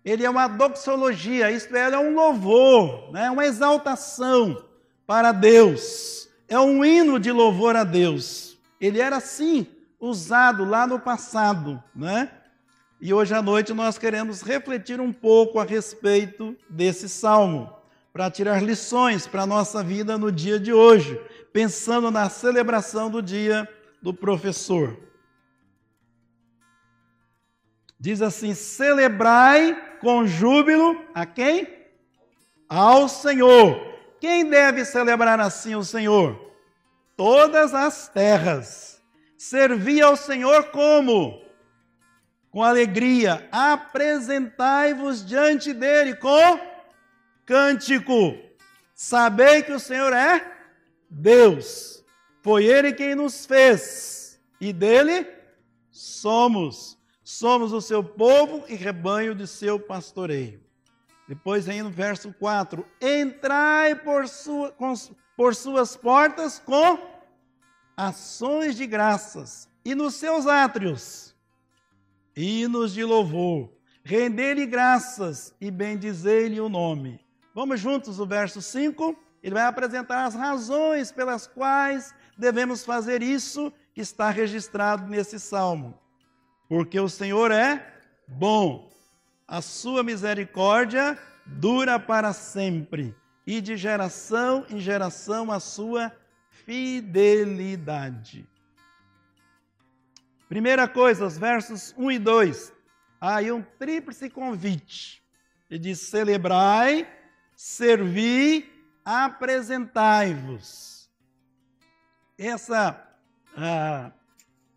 Ele 0.04 0.24
é 0.24 0.30
uma 0.30 0.48
doxologia, 0.48 1.52
isto 1.52 1.76
é, 1.76 1.92
é 1.92 2.00
um 2.00 2.14
louvor, 2.14 3.12
né? 3.12 3.30
uma 3.30 3.46
exaltação 3.46 4.64
para 5.06 5.32
Deus 5.32 6.26
é 6.48 6.60
um 6.60 6.86
hino 6.86 7.20
de 7.20 7.32
louvor 7.32 7.76
a 7.76 7.84
Deus. 7.84 8.58
Ele 8.80 9.00
era 9.00 9.18
assim 9.18 9.68
usado 10.00 10.64
lá 10.64 10.86
no 10.86 11.00
passado, 11.00 11.82
né? 11.96 12.30
E 13.02 13.14
hoje 13.14 13.34
à 13.34 13.42
noite 13.42 13.74
nós 13.74 13.98
queremos 13.98 14.42
refletir 14.42 15.02
um 15.02 15.12
pouco 15.12 15.60
a 15.60 15.64
respeito 15.64 16.56
desse 16.70 17.10
salmo, 17.10 17.74
para 18.14 18.32
tirar 18.32 18.64
lições 18.64 19.28
para 19.28 19.44
a 19.44 19.48
nossa 19.48 19.84
vida 19.84 20.18
no 20.18 20.32
dia 20.32 20.60
de 20.60 20.72
hoje, 20.72 21.20
pensando 21.56 22.12
na 22.12 22.30
celebração 22.30 23.10
do 23.10 23.22
dia 23.22 23.66
do 24.02 24.14
professor. 24.14 25.00
Diz 27.98 28.22
assim: 28.22 28.54
celebrai 28.54 29.98
com 30.02 30.28
júbilo 30.28 31.02
a 31.14 31.26
quem? 31.26 31.66
Ao 32.68 33.08
Senhor 33.08 33.80
quem 34.20 34.50
deve 34.50 34.84
celebrar 34.84 35.40
assim 35.40 35.76
o 35.76 35.84
Senhor? 35.84 36.54
Todas 37.16 37.74
as 37.74 38.10
terras. 38.10 39.02
Servir 39.38 40.02
ao 40.02 40.18
Senhor 40.18 40.72
como? 40.72 41.42
Com 42.52 42.62
alegria. 42.62 43.48
Apresentai-vos 43.50 45.26
diante 45.26 45.72
dele 45.72 46.18
com 46.18 46.60
cântico. 47.46 48.38
Sabei 48.94 49.64
que 49.64 49.72
o 49.72 49.80
Senhor 49.80 50.12
é 50.12 50.55
Deus. 51.16 52.04
Foi 52.42 52.66
ele 52.66 52.92
quem 52.92 53.16
nos 53.16 53.46
fez. 53.46 54.40
E 54.60 54.74
dele 54.74 55.26
somos. 55.90 56.98
Somos 57.24 57.74
o 57.74 57.82
seu 57.82 58.04
povo 58.04 58.66
e 58.68 58.76
rebanho 58.76 59.34
de 59.34 59.48
seu 59.48 59.80
pastoreio. 59.80 60.62
Depois 61.28 61.66
vem 61.66 61.82
no 61.82 61.90
verso 61.90 62.34
4: 62.34 62.86
Entrai 63.02 63.96
por, 63.96 64.28
sua, 64.28 64.72
com, 64.74 64.94
por 65.36 65.56
suas 65.56 65.96
portas 65.96 66.60
com 66.60 67.00
ações 67.98 68.76
de 68.76 68.86
graças, 68.86 69.68
e 69.84 69.96
nos 69.96 70.16
seus 70.16 70.46
átrios, 70.46 71.34
hinos 72.36 72.94
de 72.94 73.04
louvor. 73.04 73.72
Render-lhe 74.04 74.68
graças 74.68 75.56
e 75.60 75.72
bendizer-lhe 75.72 76.62
o 76.62 76.70
nome. 76.70 77.20
Vamos 77.56 77.80
juntos 77.80 78.20
o 78.20 78.26
verso 78.26 78.62
5? 78.62 79.25
Ele 79.46 79.54
vai 79.54 79.66
apresentar 79.66 80.26
as 80.26 80.34
razões 80.34 81.12
pelas 81.12 81.46
quais 81.46 82.16
devemos 82.36 82.84
fazer 82.84 83.22
isso 83.22 83.72
que 83.94 84.02
está 84.02 84.32
registrado 84.32 85.08
nesse 85.08 85.40
salmo. 85.40 85.96
Porque 86.68 87.00
o 87.00 87.08
Senhor 87.08 87.52
é 87.52 87.94
bom 88.28 88.90
a 89.48 89.62
sua 89.62 90.02
misericórdia 90.02 91.16
dura 91.46 92.00
para 92.00 92.34
sempre, 92.34 93.16
e 93.46 93.62
de 93.62 93.78
geração 93.78 94.66
em 94.68 94.80
geração 94.80 95.52
a 95.52 95.60
sua 95.60 96.12
fidelidade. 96.50 98.50
Primeira 100.50 100.88
coisa, 100.88 101.24
os 101.24 101.38
versos 101.38 101.94
1 101.96 102.12
e 102.14 102.18
2. 102.18 102.74
Há 103.22 103.36
aí 103.36 103.52
um 103.52 103.62
tríplice 103.62 104.28
convite. 104.28 105.24
Ele 105.70 105.82
diz: 105.82 106.00
celebrai, 106.00 107.08
servi, 107.56 108.74
apresentai-vos. 109.06 111.10
Essa, 112.38 113.02
ah, 113.56 114.12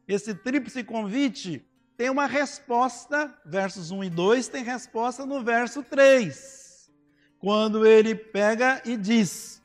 esse 0.06 0.35
tríplice 0.35 0.85
convite 0.85 1.66
tem 1.97 2.11
uma 2.11 2.26
resposta, 2.26 3.35
versos 3.44 3.90
1 3.90 4.04
e 4.04 4.11
2, 4.11 4.49
tem 4.49 4.62
resposta 4.62 5.26
no 5.26 5.42
verso 5.42 5.82
3, 5.82 6.88
quando 7.40 7.85
ele 7.85 8.14
pega 8.14 8.80
e 8.85 8.97
diz, 8.97 9.61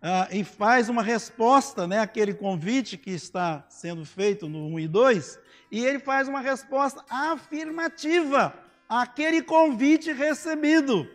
ah, 0.00 0.28
e 0.30 0.42
faz 0.44 0.88
uma 0.88 1.02
resposta, 1.02 1.86
né, 1.86 1.98
aquele 1.98 2.32
convite 2.32 2.96
que 2.96 3.10
está 3.10 3.66
sendo 3.68 4.06
feito 4.06 4.48
no 4.48 4.66
1 4.68 4.80
e 4.80 4.88
2, 4.88 5.38
e 5.70 5.84
ele 5.84 5.98
faz 5.98 6.28
uma 6.28 6.40
resposta 6.40 7.04
afirmativa 7.10 8.54
àquele 8.88 9.42
convite 9.42 10.12
recebido. 10.12 11.06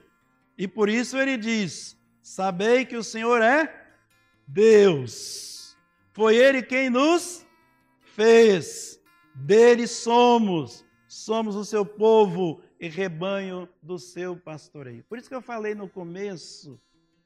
E 0.57 0.67
por 0.67 0.89
isso 0.89 1.17
ele 1.17 1.37
diz: 1.37 1.97
Sabei 2.21 2.85
que 2.85 2.95
o 2.95 3.03
Senhor 3.03 3.41
é 3.41 3.93
Deus. 4.47 5.77
Foi 6.13 6.35
Ele 6.35 6.61
quem 6.61 6.89
nos 6.89 7.45
fez 8.01 9.01
dele 9.33 9.87
somos, 9.87 10.85
somos 11.07 11.55
o 11.55 11.65
seu 11.65 11.85
povo 11.85 12.61
e 12.79 12.87
rebanho 12.87 13.67
do 13.81 13.97
seu 13.97 14.35
pastoreio. 14.35 15.03
Por 15.05 15.17
isso 15.17 15.29
que 15.29 15.35
eu 15.35 15.41
falei 15.41 15.73
no 15.73 15.87
começo 15.87 16.79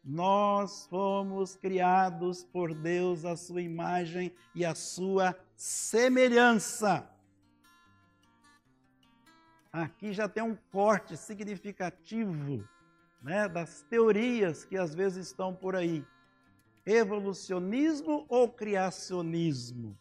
Nós 0.08 0.86
fomos 0.86 1.56
criados 1.56 2.44
por 2.44 2.75
Deus 2.75 3.25
à 3.25 3.36
sua 3.36 3.60
imagem 3.60 4.32
e 4.54 4.64
à 4.64 4.75
sua 4.75 5.36
semelhança. 5.56 7.10
Aqui 9.74 10.14
já 10.14 10.30
tem 10.30 10.44
um 10.44 10.56
corte 10.72 11.18
significativo 11.18 12.64
né, 13.25 13.50
das 13.50 13.82
teorias 13.82 14.63
que 14.63 14.77
às 14.77 14.94
vezes 14.94 15.25
estão 15.25 15.53
por 15.53 15.75
aí. 15.75 16.05
Evolucionismo 16.86 18.24
ou 18.29 18.48
criacionismo? 18.48 19.98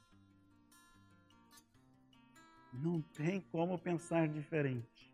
Não 2.71 3.01
tem 3.01 3.41
como 3.51 3.79
pensar 3.79 4.29
diferente. 4.29 5.11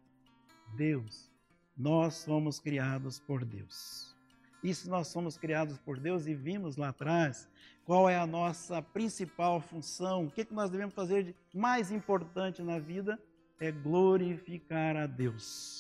Deus, 0.75 1.31
nós 1.77 2.15
somos 2.15 2.59
criados 2.59 3.21
por 3.21 3.45
Deus. 3.45 4.17
E 4.61 4.75
se 4.75 4.89
nós 4.89 5.07
somos 5.07 5.39
criados 5.39 5.79
por 5.79 6.01
Deus 6.01 6.27
e 6.27 6.35
vimos 6.35 6.77
lá 6.77 6.89
atrás 6.89 7.49
qual 7.85 8.11
é 8.11 8.19
a 8.19 8.27
nossa 8.27 8.83
principal 8.83 9.61
função, 9.61 10.27
o 10.27 10.31
que, 10.31 10.45
que 10.45 10.53
nós 10.53 10.69
devemos 10.69 10.95
fazer 10.95 11.23
de 11.23 11.37
mais 11.55 11.93
importante 11.93 12.61
na 12.61 12.81
vida, 12.81 13.23
é 13.61 13.71
glorificar 13.71 14.97
a 14.97 15.07
Deus. 15.07 15.80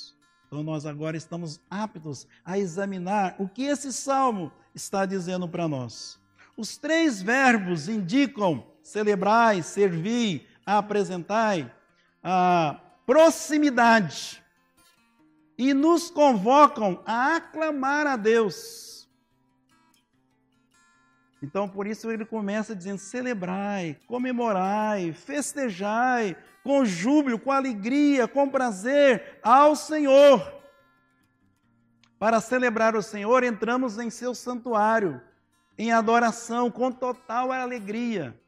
Então 0.50 0.64
nós 0.64 0.85
agora 0.85 1.16
estamos 1.16 1.61
aptos 1.71 2.26
a 2.45 2.59
examinar 2.59 3.37
o 3.38 3.49
que 3.49 3.62
esse 3.62 3.92
salmo 3.92 4.50
está 4.75 5.07
dizendo 5.07 5.49
para 5.49 5.69
nós. 5.69 6.19
Os 6.57 6.76
três 6.76 7.23
verbos 7.23 7.88
indicam 7.88 8.66
celebrai, 8.83 9.62
servir, 9.62 10.49
apresentai 10.66 11.73
a 12.21 12.80
proximidade 13.07 14.42
e 15.57 15.73
nos 15.73 16.11
convocam 16.11 17.00
a 17.07 17.37
aclamar 17.37 18.09
a 18.09 18.16
Deus. 18.16 19.09
Então, 21.40 21.69
por 21.69 21.87
isso 21.87 22.11
ele 22.11 22.25
começa 22.25 22.75
dizendo: 22.75 22.99
celebrai, 22.99 23.97
comemorai, 24.07 25.12
festejai, 25.12 26.37
com 26.62 26.85
júbilo, 26.85 27.38
com 27.38 27.50
alegria, 27.50 28.29
com 28.29 28.49
prazer 28.49 29.38
ao 29.43 29.75
Senhor. 29.75 30.61
Para 32.19 32.40
celebrar 32.40 32.95
o 32.95 33.02
Senhor, 33.02 33.43
entramos 33.43 33.99
em 33.99 34.11
seu 34.11 34.35
santuário, 34.35 35.21
em 35.79 35.90
adoração, 35.90 36.71
com 36.71 36.93
total 36.93 37.50
alegria. 37.50 38.38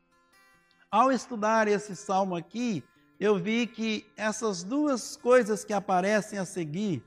Ao 0.90 1.10
estudar 1.10 1.66
esse 1.68 1.96
salmo 1.96 2.36
aqui, 2.36 2.84
eu 3.18 3.38
vi 3.38 3.66
que 3.66 4.04
essas 4.16 4.62
duas 4.62 5.16
coisas 5.16 5.64
que 5.64 5.72
aparecem 5.72 6.38
a 6.38 6.44
seguir, 6.44 7.02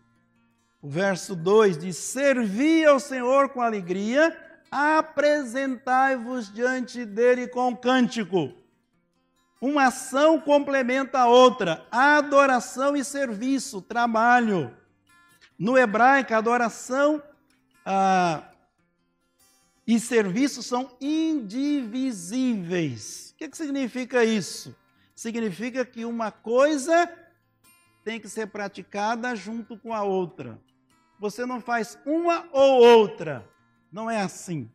o 0.82 0.90
verso 0.90 1.36
2 1.36 1.78
diz: 1.78 1.98
Servi 1.98 2.84
ao 2.84 3.00
Senhor 3.00 3.50
com 3.50 3.62
alegria, 3.62 4.36
apresentai-vos 4.72 6.52
diante 6.52 7.06
dele 7.06 7.48
com 7.48 7.76
cântico. 7.76 8.54
Uma 9.66 9.88
ação 9.88 10.40
complementa 10.40 11.22
a 11.22 11.28
outra, 11.28 11.88
adoração 11.90 12.96
e 12.96 13.04
serviço, 13.04 13.82
trabalho. 13.82 14.72
No 15.58 15.76
hebraico, 15.76 16.36
adoração 16.36 17.20
ah, 17.84 18.44
e 19.88 20.00
serviço 20.00 20.62
são 20.62 20.96
indivisíveis. 21.02 23.34
O 23.34 23.38
que, 23.38 23.50
que 23.50 23.58
significa 23.58 24.24
isso? 24.24 24.76
Significa 25.16 25.84
que 25.84 26.06
uma 26.06 26.30
coisa 26.30 27.12
tem 28.04 28.20
que 28.20 28.30
ser 28.30 28.46
praticada 28.46 29.36
junto 29.36 29.80
com 29.80 29.96
a 29.96 30.04
outra. 30.04 30.62
Você 31.20 31.44
não 31.44 31.60
faz 31.60 31.98
uma 32.06 32.48
ou 32.52 32.84
outra. 32.84 33.50
Não 33.92 34.12
é 34.12 34.22
assim. 34.22 34.70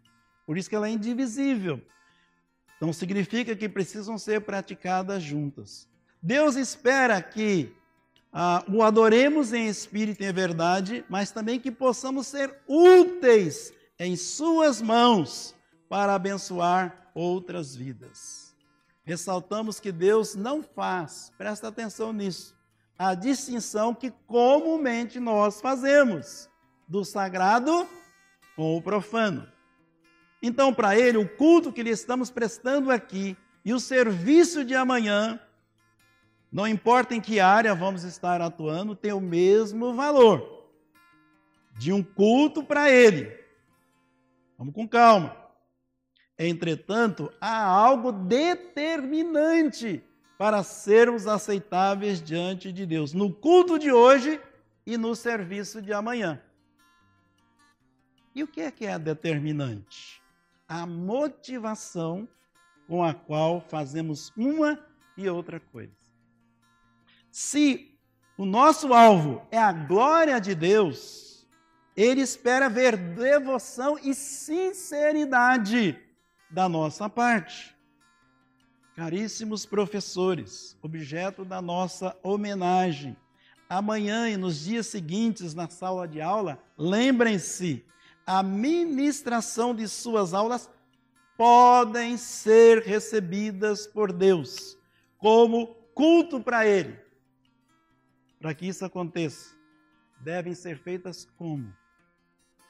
Por 0.44 0.59
isso 0.59 0.68
que 0.68 0.75
ela 0.75 0.88
é 0.88 0.90
indivisível. 0.90 1.80
Então 2.81 2.95
significa 2.95 3.55
que 3.55 3.69
precisam 3.69 4.17
ser 4.17 4.41
praticadas 4.41 5.23
juntas. 5.23 5.87
Deus 6.23 6.57
espera 6.57 7.21
que 7.21 7.71
ah, 8.33 8.64
o 8.73 8.83
adoremos 8.83 9.53
em 9.53 9.69
espírito 9.69 10.23
e 10.23 10.27
em 10.27 10.33
verdade, 10.33 11.05
mas 11.07 11.31
também 11.31 11.61
que 11.61 11.71
possamos 11.71 12.27
ser 12.27 12.57
úteis 12.66 13.71
em 13.99 14.16
Suas 14.16 14.81
mãos 14.81 15.55
para 15.90 16.14
abençoar 16.14 17.11
outras 17.14 17.77
vidas. 17.77 18.57
Ressaltamos 19.05 19.79
que 19.79 19.93
Deus 19.93 20.35
não 20.35 20.62
faz, 20.62 21.31
presta 21.37 21.69
atenção 21.69 22.14
nisso, 22.14 22.57
a 22.97 23.14
distinção 23.14 23.95
que 23.95 24.11
comumente 24.27 25.21
nós 25.21 25.61
fazemos 25.61 26.49
do 26.88 27.05
sagrado 27.05 27.87
com 28.57 28.75
o 28.75 28.81
profano. 28.81 29.47
Então, 30.42 30.72
para 30.72 30.98
ele, 30.98 31.18
o 31.18 31.29
culto 31.29 31.72
que 31.72 31.83
lhe 31.83 31.90
estamos 31.90 32.31
prestando 32.31 32.90
aqui 32.90 33.37
e 33.64 33.74
o 33.74 33.81
serviço 33.81 34.64
de 34.64 34.74
amanhã, 34.74 35.38
não 36.50 36.66
importa 36.66 37.14
em 37.14 37.20
que 37.20 37.38
área 37.38 37.74
vamos 37.74 38.05
estar 38.05 38.40
atuando, 38.40 38.96
tem 38.96 39.12
o 39.12 39.20
mesmo 39.20 39.94
valor 39.94 40.68
de 41.79 41.92
um 41.92 42.03
culto 42.03 42.62
para 42.62 42.90
ele. 42.90 43.38
Vamos 44.59 44.74
com 44.74 44.88
calma. 44.88 45.37
Entretanto, 46.38 47.31
há 47.40 47.62
algo 47.62 48.11
determinante 48.12 50.03
para 50.38 50.62
sermos 50.62 51.26
aceitáveis 51.26 52.22
diante 52.22 52.72
de 52.72 52.87
Deus, 52.87 53.12
no 53.12 53.31
culto 53.31 53.79
de 53.79 53.92
hoje 53.92 54.40
e 54.87 54.96
no 54.96 55.14
serviço 55.14 55.83
de 55.83 55.92
amanhã. 55.92 56.42
E 58.35 58.42
o 58.42 58.48
que 58.48 58.62
é 58.62 58.70
que 58.70 58.87
é 58.87 58.98
determinante? 58.98 60.19
A 60.70 60.87
motivação 60.87 62.28
com 62.87 63.02
a 63.02 63.12
qual 63.12 63.61
fazemos 63.61 64.33
uma 64.37 64.78
e 65.16 65.28
outra 65.28 65.59
coisa. 65.59 65.92
Se 67.28 67.98
o 68.38 68.44
nosso 68.44 68.94
alvo 68.94 69.44
é 69.50 69.59
a 69.59 69.72
glória 69.72 70.40
de 70.40 70.54
Deus, 70.54 71.44
ele 71.96 72.20
espera 72.20 72.68
ver 72.68 72.96
devoção 72.96 73.98
e 73.98 74.14
sinceridade 74.14 76.00
da 76.48 76.68
nossa 76.68 77.11
parte. 77.11 77.76
Caríssimos 78.94 79.66
professores, 79.66 80.78
objeto 80.80 81.44
da 81.44 81.61
nossa 81.61 82.16
homenagem, 82.22 83.16
amanhã 83.68 84.28
e 84.28 84.37
nos 84.37 84.61
dias 84.61 84.87
seguintes 84.87 85.52
na 85.52 85.68
sala 85.68 86.06
de 86.06 86.20
aula, 86.20 86.62
lembrem-se 86.78 87.85
a 88.31 88.45
ministração 88.45 89.75
de 89.75 89.88
suas 89.88 90.33
aulas 90.33 90.71
podem 91.37 92.16
ser 92.16 92.81
recebidas 92.81 93.88
por 93.88 94.12
Deus 94.12 94.79
como 95.19 95.75
culto 95.93 96.40
para 96.40 96.64
Ele. 96.64 96.97
Para 98.38 98.55
que 98.55 98.69
isso 98.69 98.85
aconteça, 98.85 99.53
devem 100.21 100.55
ser 100.55 100.79
feitas 100.79 101.25
como? 101.37 101.75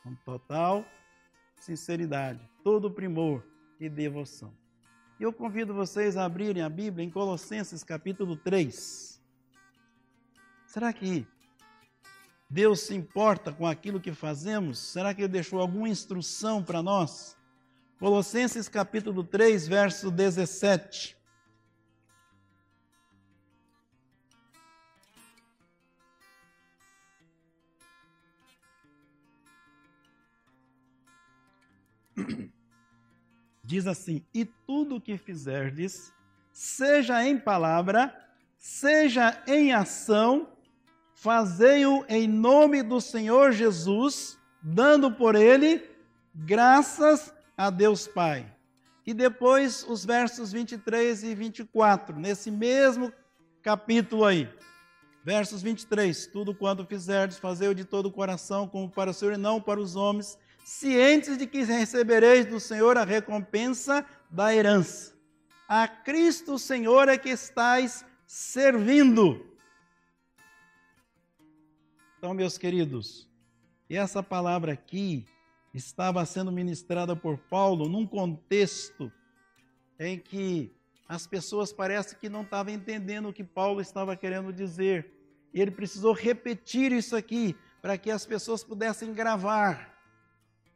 Com 0.02 0.14
total 0.24 0.82
sinceridade, 1.56 2.40
todo 2.64 2.90
primor 2.90 3.44
e 3.78 3.86
devoção. 3.86 4.54
E 5.18 5.24
eu 5.24 5.32
convido 5.32 5.74
vocês 5.74 6.16
a 6.16 6.24
abrirem 6.24 6.62
a 6.62 6.70
Bíblia 6.70 7.04
em 7.04 7.10
Colossenses 7.10 7.84
capítulo 7.84 8.34
3. 8.34 9.20
Será 10.64 10.90
que 10.90 11.26
Deus 12.50 12.80
se 12.80 12.94
importa 12.96 13.52
com 13.52 13.64
aquilo 13.64 14.00
que 14.00 14.12
fazemos? 14.12 14.80
Será 14.80 15.14
que 15.14 15.22
Ele 15.22 15.28
deixou 15.28 15.60
alguma 15.60 15.88
instrução 15.88 16.64
para 16.64 16.82
nós? 16.82 17.36
Colossenses 17.96 18.68
capítulo 18.68 19.22
3, 19.22 19.68
verso 19.68 20.10
17. 20.10 21.16
Diz 33.62 33.86
assim: 33.86 34.26
E 34.34 34.44
tudo 34.44 34.96
o 34.96 35.00
que 35.00 35.16
fizerdes, 35.16 36.12
seja 36.52 37.24
em 37.24 37.38
palavra, 37.38 38.12
seja 38.58 39.40
em 39.46 39.72
ação, 39.72 40.48
Fazei-o 41.20 42.02
em 42.08 42.26
nome 42.26 42.82
do 42.82 42.98
Senhor 42.98 43.52
Jesus, 43.52 44.38
dando 44.62 45.12
por 45.12 45.34
ele 45.34 45.86
graças 46.34 47.30
a 47.54 47.68
Deus 47.68 48.08
Pai. 48.08 48.50
E 49.06 49.12
depois 49.12 49.84
os 49.86 50.02
versos 50.02 50.50
23 50.50 51.24
e 51.24 51.34
24, 51.34 52.18
nesse 52.18 52.50
mesmo 52.50 53.12
capítulo 53.62 54.24
aí. 54.24 54.48
Versos 55.22 55.60
23: 55.60 56.26
Tudo 56.28 56.54
quanto 56.54 56.86
fizerdes, 56.86 57.36
fazei-o 57.36 57.74
de 57.74 57.84
todo 57.84 58.06
o 58.06 58.12
coração, 58.12 58.66
como 58.66 58.88
para 58.88 59.10
o 59.10 59.14
Senhor 59.14 59.34
e 59.34 59.36
não 59.36 59.60
para 59.60 59.78
os 59.78 59.96
homens, 59.96 60.38
cientes 60.64 61.36
de 61.36 61.46
que 61.46 61.64
recebereis 61.64 62.46
do 62.46 62.58
Senhor 62.58 62.96
a 62.96 63.04
recompensa 63.04 64.06
da 64.30 64.54
herança. 64.54 65.12
A 65.68 65.86
Cristo 65.86 66.58
Senhor 66.58 67.10
é 67.10 67.18
que 67.18 67.28
estais 67.28 68.06
servindo 68.26 69.49
então, 72.20 72.34
meus 72.34 72.58
queridos, 72.58 73.26
essa 73.88 74.22
palavra 74.22 74.72
aqui 74.72 75.24
estava 75.72 76.22
sendo 76.26 76.52
ministrada 76.52 77.16
por 77.16 77.38
Paulo 77.38 77.88
num 77.88 78.06
contexto 78.06 79.10
em 79.98 80.18
que 80.18 80.70
as 81.08 81.26
pessoas 81.26 81.72
parecem 81.72 82.18
que 82.18 82.28
não 82.28 82.42
estavam 82.42 82.74
entendendo 82.74 83.30
o 83.30 83.32
que 83.32 83.42
Paulo 83.42 83.80
estava 83.80 84.14
querendo 84.14 84.52
dizer. 84.52 85.10
E 85.54 85.62
ele 85.62 85.70
precisou 85.70 86.12
repetir 86.12 86.92
isso 86.92 87.16
aqui 87.16 87.56
para 87.80 87.96
que 87.96 88.10
as 88.10 88.26
pessoas 88.26 88.62
pudessem 88.62 89.14
gravar. 89.14 89.98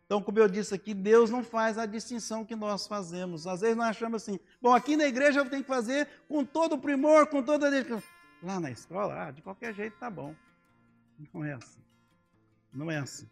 Então, 0.06 0.22
como 0.22 0.38
eu 0.38 0.48
disse 0.48 0.74
aqui, 0.74 0.94
Deus 0.94 1.28
não 1.28 1.44
faz 1.44 1.76
a 1.76 1.84
distinção 1.84 2.42
que 2.42 2.56
nós 2.56 2.86
fazemos. 2.86 3.46
Às 3.46 3.60
vezes 3.60 3.76
nós 3.76 3.88
achamos 3.88 4.22
assim, 4.22 4.40
bom, 4.62 4.72
aqui 4.72 4.96
na 4.96 5.04
igreja 5.04 5.40
eu 5.40 5.50
tenho 5.50 5.62
que 5.62 5.68
fazer 5.68 6.08
com 6.26 6.42
todo 6.42 6.76
o 6.76 6.78
primor, 6.78 7.26
com 7.26 7.42
toda 7.42 7.68
a. 7.68 8.02
Lá 8.42 8.58
na 8.58 8.70
escola, 8.70 9.26
ah, 9.26 9.30
de 9.30 9.42
qualquer 9.42 9.74
jeito 9.74 9.98
tá 9.98 10.08
bom. 10.08 10.34
Não 11.32 11.44
é 11.44 11.52
assim. 11.52 11.82
Não 12.72 12.90
é 12.90 12.98
assim. 12.98 13.28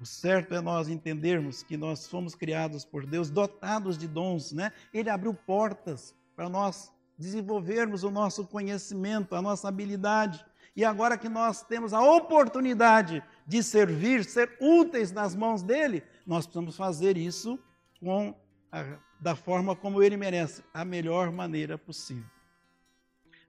O 0.00 0.06
certo 0.06 0.54
é 0.54 0.60
nós 0.60 0.88
entendermos 0.88 1.62
que 1.62 1.76
nós 1.76 2.08
fomos 2.08 2.34
criados 2.34 2.84
por 2.84 3.06
Deus, 3.06 3.30
dotados 3.30 3.96
de 3.96 4.08
dons, 4.08 4.52
né? 4.52 4.72
Ele 4.92 5.08
abriu 5.08 5.32
portas 5.32 6.14
para 6.34 6.48
nós 6.48 6.92
desenvolvermos 7.16 8.02
o 8.02 8.10
nosso 8.10 8.44
conhecimento, 8.46 9.36
a 9.36 9.40
nossa 9.40 9.68
habilidade. 9.68 10.44
E 10.74 10.84
agora 10.84 11.16
que 11.18 11.28
nós 11.28 11.62
temos 11.62 11.92
a 11.92 12.00
oportunidade 12.00 13.22
de 13.46 13.62
servir, 13.62 14.24
ser 14.24 14.56
úteis 14.60 15.12
nas 15.12 15.36
mãos 15.36 15.62
dele, 15.62 16.02
nós 16.26 16.46
precisamos 16.46 16.76
fazer 16.76 17.16
isso 17.16 17.58
com 18.00 18.34
a, 18.72 18.98
da 19.20 19.36
forma 19.36 19.76
como 19.76 20.02
ele 20.02 20.16
merece, 20.16 20.64
a 20.74 20.84
melhor 20.84 21.30
maneira 21.30 21.78
possível. 21.78 22.24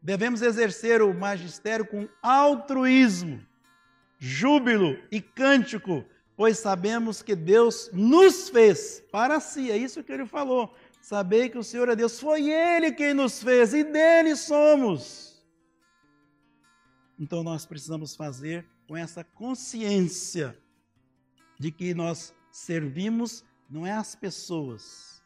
Devemos 0.03 0.41
exercer 0.41 1.01
o 1.01 1.13
magistério 1.13 1.87
com 1.87 2.09
altruísmo, 2.21 3.41
júbilo 4.19 5.01
e 5.09 5.21
cântico, 5.21 6.03
pois 6.35 6.59
sabemos 6.59 7.21
que 7.21 7.33
Deus 7.33 7.89
nos 7.93 8.49
fez 8.49 9.01
para 9.09 9.39
si. 9.39 9.71
É 9.71 9.77
isso 9.77 10.03
que 10.03 10.11
ele 10.11 10.25
falou. 10.25 10.75
Sabei 11.01 11.49
que 11.49 11.57
o 11.57 11.63
Senhor 11.63 11.87
é 11.87 11.95
Deus, 11.95 12.19
foi 12.19 12.49
Ele 12.49 12.91
quem 12.91 13.13
nos 13.13 13.41
fez 13.41 13.73
e 13.73 13.83
dele 13.85 14.35
somos. 14.35 15.41
Então 17.17 17.41
nós 17.41 17.65
precisamos 17.65 18.13
fazer 18.13 18.65
com 18.87 18.97
essa 18.97 19.23
consciência 19.23 20.57
de 21.57 21.71
que 21.71 21.93
nós 21.93 22.33
servimos 22.51 23.43
não 23.69 23.87
é 23.87 23.91
as 23.91 24.15
pessoas, 24.15 25.23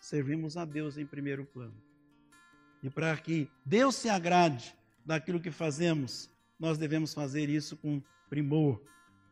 servimos 0.00 0.56
a 0.56 0.64
Deus 0.64 0.96
em 0.96 1.06
primeiro 1.06 1.44
plano. 1.44 1.74
E 2.82 2.90
para 2.90 3.16
que 3.16 3.48
Deus 3.64 3.94
se 3.96 4.08
agrade 4.08 4.74
daquilo 5.04 5.40
que 5.40 5.50
fazemos, 5.50 6.30
nós 6.58 6.78
devemos 6.78 7.14
fazer 7.14 7.48
isso 7.48 7.76
com 7.76 8.02
primor, 8.28 8.80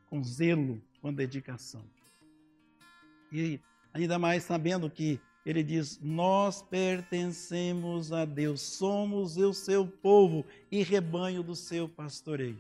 com 0.09 0.23
zelo, 0.23 0.81
com 1.01 1.13
dedicação. 1.13 1.83
E 3.33 3.61
ainda 3.93 4.19
mais 4.19 4.45
sabendo 4.45 4.91
que 4.91 5.21
ele 5.45 5.63
diz: 5.63 5.99
Nós 6.03 6.63
pertencemos 6.63 8.13
a 8.13 8.25
Deus, 8.25 8.61
somos 8.61 9.37
o 9.37 9.53
seu 9.53 9.87
povo 9.87 10.45
e 10.71 10.83
rebanho 10.83 11.43
do 11.43 11.57
seu 11.57 11.89
pastoreio. 11.89 12.59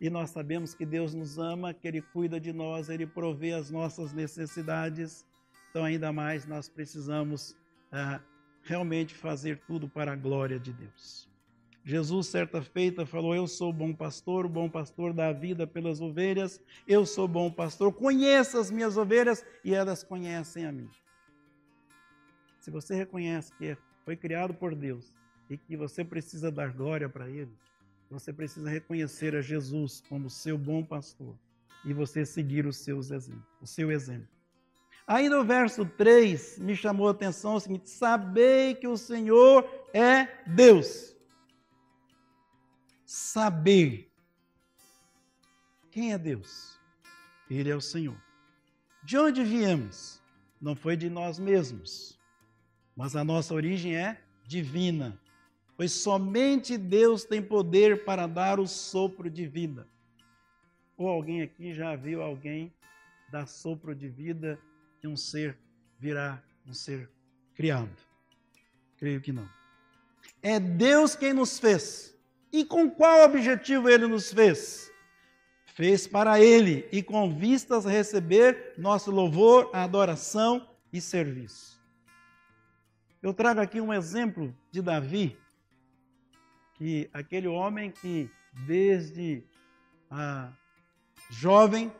E 0.00 0.10
nós 0.10 0.30
sabemos 0.30 0.74
que 0.74 0.84
Deus 0.84 1.14
nos 1.14 1.38
ama, 1.38 1.72
que 1.72 1.88
Ele 1.88 2.02
cuida 2.02 2.38
de 2.38 2.52
nós, 2.52 2.88
Ele 2.88 3.06
provê 3.06 3.52
as 3.52 3.70
nossas 3.70 4.12
necessidades. 4.12 5.24
Então, 5.70 5.84
ainda 5.84 6.12
mais, 6.12 6.46
nós 6.46 6.68
precisamos 6.68 7.56
ah, 7.90 8.20
realmente 8.64 9.14
fazer 9.14 9.60
tudo 9.66 9.88
para 9.88 10.12
a 10.12 10.16
glória 10.16 10.58
de 10.58 10.72
Deus. 10.72 11.28
Jesus, 11.84 12.28
certa 12.28 12.62
feita, 12.62 13.04
falou: 13.04 13.34
Eu 13.34 13.46
sou 13.46 13.72
bom 13.72 13.94
pastor, 13.94 14.46
o 14.46 14.48
bom 14.48 14.68
pastor 14.70 15.12
dá 15.12 15.30
vida 15.32 15.66
pelas 15.66 16.00
ovelhas, 16.00 16.60
eu 16.88 17.04
sou 17.04 17.28
bom 17.28 17.50
pastor, 17.50 17.92
conheço 17.92 18.58
as 18.58 18.70
minhas 18.70 18.96
ovelhas 18.96 19.44
e 19.62 19.74
elas 19.74 20.02
conhecem 20.02 20.64
a 20.64 20.72
mim. 20.72 20.88
Se 22.58 22.70
você 22.70 22.94
reconhece 22.94 23.52
que 23.58 23.76
foi 24.04 24.16
criado 24.16 24.54
por 24.54 24.74
Deus 24.74 25.12
e 25.50 25.58
que 25.58 25.76
você 25.76 26.02
precisa 26.02 26.50
dar 26.50 26.72
glória 26.72 27.08
para 27.08 27.28
Ele, 27.28 27.52
você 28.10 28.32
precisa 28.32 28.70
reconhecer 28.70 29.36
a 29.36 29.42
Jesus 29.42 30.02
como 30.08 30.30
seu 30.30 30.56
bom 30.56 30.82
pastor 30.82 31.36
e 31.84 31.92
você 31.92 32.24
seguir 32.24 32.64
os 32.64 32.78
seus 32.78 33.10
exemplos, 33.10 33.44
o 33.60 33.66
seu 33.66 33.90
exemplo. 33.92 34.33
Aí 35.06 35.28
no 35.28 35.44
verso 35.44 35.84
3 35.84 36.58
me 36.58 36.74
chamou 36.74 37.08
a 37.08 37.10
atenção 37.10 37.54
o 37.54 37.60
seguinte: 37.60 37.90
sabei 37.90 38.74
que 38.74 38.88
o 38.88 38.96
Senhor 38.96 39.68
é 39.92 40.26
Deus 40.46 41.14
saber 43.04 44.10
quem 45.90 46.12
é 46.12 46.18
Deus. 46.18 46.80
Ele 47.48 47.70
é 47.70 47.76
o 47.76 47.80
Senhor. 47.80 48.16
De 49.04 49.18
onde 49.18 49.44
viemos? 49.44 50.20
Não 50.60 50.74
foi 50.74 50.96
de 50.96 51.10
nós 51.10 51.38
mesmos, 51.38 52.18
mas 52.96 53.14
a 53.14 53.22
nossa 53.22 53.52
origem 53.52 53.94
é 53.96 54.20
divina, 54.46 55.20
pois 55.76 55.92
somente 55.92 56.78
Deus 56.78 57.24
tem 57.24 57.42
poder 57.42 58.04
para 58.04 58.26
dar 58.26 58.58
o 58.58 58.66
sopro 58.66 59.28
de 59.28 59.46
vida. 59.46 59.86
Ou 60.96 61.06
alguém 61.08 61.42
aqui 61.42 61.74
já 61.74 61.94
viu 61.94 62.22
alguém 62.22 62.72
dar 63.30 63.46
sopro 63.46 63.94
de 63.94 64.08
vida 64.08 64.58
e 65.04 65.06
um 65.06 65.16
ser 65.16 65.56
virar 65.98 66.42
um 66.66 66.72
ser 66.72 67.10
criado? 67.54 67.94
Creio 68.96 69.20
que 69.20 69.32
não. 69.32 69.48
É 70.42 70.58
Deus 70.58 71.14
quem 71.14 71.34
nos 71.34 71.58
fez. 71.58 72.16
E 72.50 72.64
com 72.64 72.90
qual 72.90 73.24
objetivo 73.24 73.88
ele 73.88 74.06
nos 74.06 74.32
fez? 74.32 74.90
Fez 75.66 76.06
para 76.06 76.40
ele 76.40 76.88
e 76.90 77.02
com 77.02 77.36
vistas 77.36 77.86
a 77.86 77.90
receber 77.90 78.72
nosso 78.78 79.10
louvor, 79.10 79.70
adoração 79.74 80.66
e 80.92 81.00
serviço. 81.00 81.78
Eu 83.22 83.34
trago 83.34 83.60
aqui 83.60 83.80
um 83.80 83.92
exemplo 83.92 84.54
de 84.70 84.80
Davi, 84.80 85.36
que 86.74 87.10
aquele 87.12 87.48
homem 87.48 87.90
que 87.90 88.30
desde 88.66 89.42
a 90.10 90.50
jovem 91.28 91.92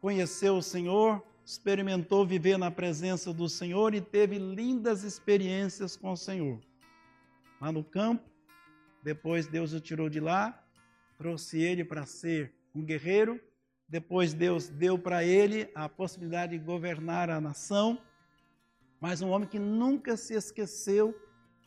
conheceu 0.00 0.56
o 0.56 0.62
Senhor, 0.62 1.22
experimentou 1.44 2.26
viver 2.26 2.56
na 2.56 2.70
presença 2.70 3.32
do 3.32 3.48
Senhor 3.48 3.94
e 3.94 4.00
teve 4.00 4.38
lindas 4.38 5.04
experiências 5.04 5.96
com 5.96 6.12
o 6.12 6.16
Senhor. 6.16 6.60
Lá 7.60 7.70
no 7.70 7.84
campo, 7.84 8.28
depois 9.02 9.46
Deus 9.46 9.72
o 9.72 9.80
tirou 9.80 10.08
de 10.08 10.20
lá, 10.20 10.64
trouxe 11.18 11.60
ele 11.60 11.84
para 11.84 12.06
ser 12.06 12.54
um 12.74 12.82
guerreiro. 12.82 13.40
Depois 13.86 14.32
Deus 14.32 14.68
deu 14.68 14.98
para 14.98 15.22
ele 15.22 15.70
a 15.74 15.88
possibilidade 15.88 16.58
de 16.58 16.64
governar 16.64 17.28
a 17.28 17.40
nação. 17.40 17.98
Mas 18.98 19.20
um 19.20 19.28
homem 19.28 19.48
que 19.48 19.58
nunca 19.58 20.16
se 20.16 20.34
esqueceu 20.34 21.14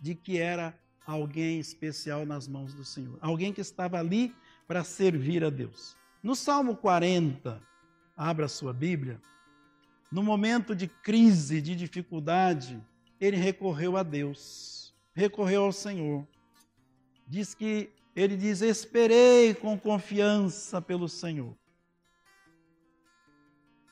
de 0.01 0.15
que 0.15 0.39
era 0.39 0.77
alguém 1.05 1.59
especial 1.59 2.25
nas 2.25 2.47
mãos 2.47 2.73
do 2.73 2.83
Senhor. 2.83 3.17
Alguém 3.21 3.53
que 3.53 3.61
estava 3.61 3.99
ali 3.99 4.35
para 4.67 4.83
servir 4.83 5.43
a 5.43 5.49
Deus. 5.49 5.95
No 6.21 6.35
Salmo 6.35 6.75
40, 6.75 7.61
abra 8.15 8.47
sua 8.47 8.73
Bíblia. 8.73 9.21
No 10.11 10.23
momento 10.23 10.75
de 10.75 10.87
crise, 10.87 11.61
de 11.61 11.75
dificuldade, 11.75 12.81
ele 13.19 13.37
recorreu 13.37 13.97
a 13.97 14.03
Deus, 14.03 14.95
recorreu 15.13 15.63
ao 15.63 15.71
Senhor 15.71 16.25
diz 17.27 17.53
que 17.53 17.89
ele 18.15 18.37
diz: 18.37 18.61
Esperei 18.61 19.53
com 19.53 19.77
confiança 19.77 20.81
pelo 20.81 21.09
Senhor. 21.09 21.55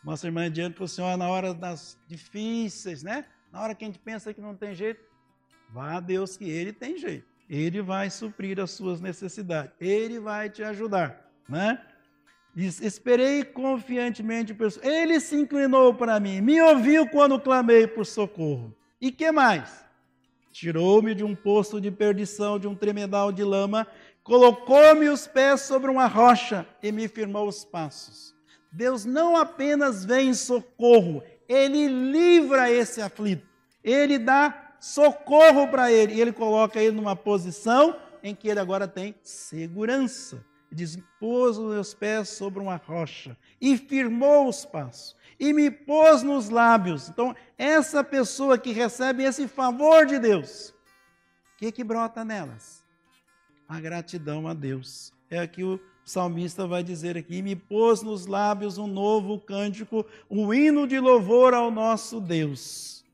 Nossa 0.04 0.28
irmã 0.28 0.50
diante 0.50 0.76
para 0.76 0.86
o 0.86 0.88
Senhor 0.88 1.18
na 1.18 1.28
hora 1.28 1.54
das 1.54 1.98
difíceis, 2.08 3.04
né? 3.04 3.26
Na 3.52 3.62
hora 3.62 3.76
que 3.76 3.84
a 3.84 3.88
gente 3.88 4.00
pensa 4.00 4.34
que 4.34 4.42
não 4.42 4.56
tem 4.56 4.74
jeito, 4.74 5.04
vá 5.70 5.96
a 5.96 6.00
Deus 6.00 6.38
que 6.38 6.50
Ele 6.50 6.72
tem 6.72 6.98
jeito. 6.98 7.28
Ele 7.50 7.82
vai 7.82 8.10
suprir 8.10 8.60
as 8.60 8.72
suas 8.72 9.02
necessidades. 9.02 9.74
Ele 9.80 10.20
vai 10.20 10.50
te 10.50 10.64
ajudar, 10.64 11.32
né? 11.50 11.84
Diz, 12.56 12.80
esperei 12.82 13.44
confiantemente. 13.44 14.56
Ele 14.82 15.20
se 15.20 15.36
inclinou 15.36 15.94
para 15.94 16.20
mim, 16.20 16.40
me 16.40 16.62
ouviu 16.62 17.08
quando 17.10 17.40
clamei 17.40 17.86
por 17.86 18.06
socorro. 18.06 18.74
E 19.02 19.12
que 19.12 19.30
mais? 19.32 19.86
tirou-me 20.56 21.14
de 21.14 21.22
um 21.22 21.36
poço 21.36 21.82
de 21.82 21.92
perdição, 21.92 22.58
de 22.58 22.66
um 22.66 22.74
tremedal 22.74 23.30
de 23.30 23.44
lama, 23.44 23.86
colocou-me 24.24 25.10
os 25.10 25.28
pés 25.28 25.64
sobre 25.64 25.92
uma 25.92 26.08
rocha 26.08 26.66
e 26.82 26.94
me 26.94 27.10
firmou 27.10 27.46
os 27.46 27.66
passos. 27.66 28.34
Deus 28.72 29.04
não 29.04 29.36
apenas 29.36 30.06
vem 30.06 30.30
em 30.30 30.34
socorro, 30.34 31.22
ele 31.50 31.90
livra 31.90 32.72
esse 32.72 33.02
aflito, 33.02 33.46
ele 33.84 34.18
dá 34.18 34.78
socorro 34.80 35.68
para 35.68 35.92
ele, 35.92 36.14
e 36.14 36.22
ele 36.22 36.32
coloca 36.32 36.80
ele 36.80 36.96
numa 36.96 37.18
posição 37.18 37.98
em 38.24 38.34
que 38.34 38.48
ele 38.48 38.62
agora 38.62 38.88
tem 38.88 39.14
segurança. 39.24 40.42
Diz: 40.76 41.00
pôs 41.20 41.58
os 41.58 41.72
meus 41.72 41.94
pés 41.94 42.28
sobre 42.30 42.60
uma 42.60 42.76
rocha 42.76 43.38
e 43.62 43.78
firmou 43.78 44.50
os 44.50 44.66
passos 44.66 45.16
e 45.40 45.54
me 45.54 45.72
pôs 45.72 46.22
nos 46.22 46.50
lábios. 46.50 47.08
Então, 47.08 47.34
essa 47.58 48.04
pessoa 48.04 48.58
que 48.58 48.72
recebe 48.72 49.24
esse 49.24 49.48
favor 49.48 50.06
de 50.06 50.20
Deus, 50.20 50.70
o 50.70 51.58
que, 51.58 51.72
que 51.72 51.84
brota 51.84 52.26
nelas? 52.26 52.84
A 53.70 53.80
gratidão 53.80 54.48
a 54.50 54.54
Deus. 54.54 55.14
É 55.30 55.44
o 55.64 55.76
o 55.76 55.80
salmista 56.04 56.68
vai 56.68 56.84
dizer 56.84 57.18
aqui: 57.18 57.42
me 57.42 57.56
pôs 57.56 58.02
nos 58.02 58.26
lábios 58.26 58.78
um 58.78 58.86
novo 58.86 59.40
cântico, 59.40 60.06
um 60.30 60.54
hino 60.54 60.86
de 60.86 61.00
louvor 61.00 61.54
ao 61.54 61.72
nosso 61.72 62.20
Deus. 62.20 63.06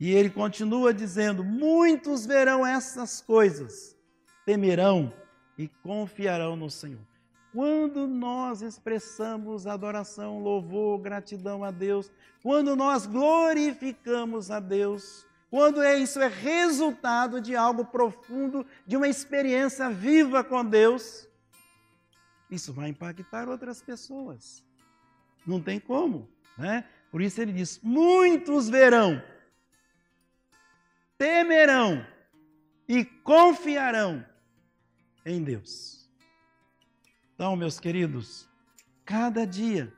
E 0.00 0.10
ele 0.10 0.30
continua 0.30 0.92
dizendo: 0.94 1.44
muitos 1.44 2.24
verão 2.24 2.66
essas 2.66 3.20
coisas, 3.20 3.94
temerão 4.46 5.12
e 5.56 5.68
confiarão 5.68 6.56
no 6.56 6.70
Senhor. 6.70 7.00
Quando 7.52 8.08
nós 8.08 8.62
expressamos 8.62 9.66
adoração, 9.66 10.40
louvor, 10.40 10.98
gratidão 10.98 11.62
a 11.62 11.70
Deus, 11.70 12.10
quando 12.42 12.74
nós 12.74 13.06
glorificamos 13.06 14.50
a 14.50 14.58
Deus, 14.58 15.24
quando 15.48 15.80
é, 15.80 15.96
isso 15.96 16.20
é 16.20 16.26
resultado 16.26 17.40
de 17.40 17.54
algo 17.54 17.84
profundo, 17.84 18.66
de 18.84 18.96
uma 18.96 19.06
experiência 19.06 19.88
viva 19.88 20.42
com 20.42 20.64
Deus, 20.64 21.28
isso 22.50 22.72
vai 22.72 22.88
impactar 22.88 23.48
outras 23.48 23.80
pessoas. 23.80 24.64
Não 25.46 25.60
tem 25.60 25.78
como, 25.78 26.28
né? 26.58 26.84
Por 27.08 27.22
isso 27.22 27.40
ele 27.40 27.52
diz: 27.52 27.78
muitos 27.80 28.68
verão, 28.68 29.22
temerão 31.16 32.04
e 32.88 33.04
confiarão 33.04 34.26
em 35.24 35.42
Deus. 35.42 36.08
Então, 37.34 37.56
meus 37.56 37.80
queridos, 37.80 38.48
cada 39.04 39.46
dia 39.46 39.92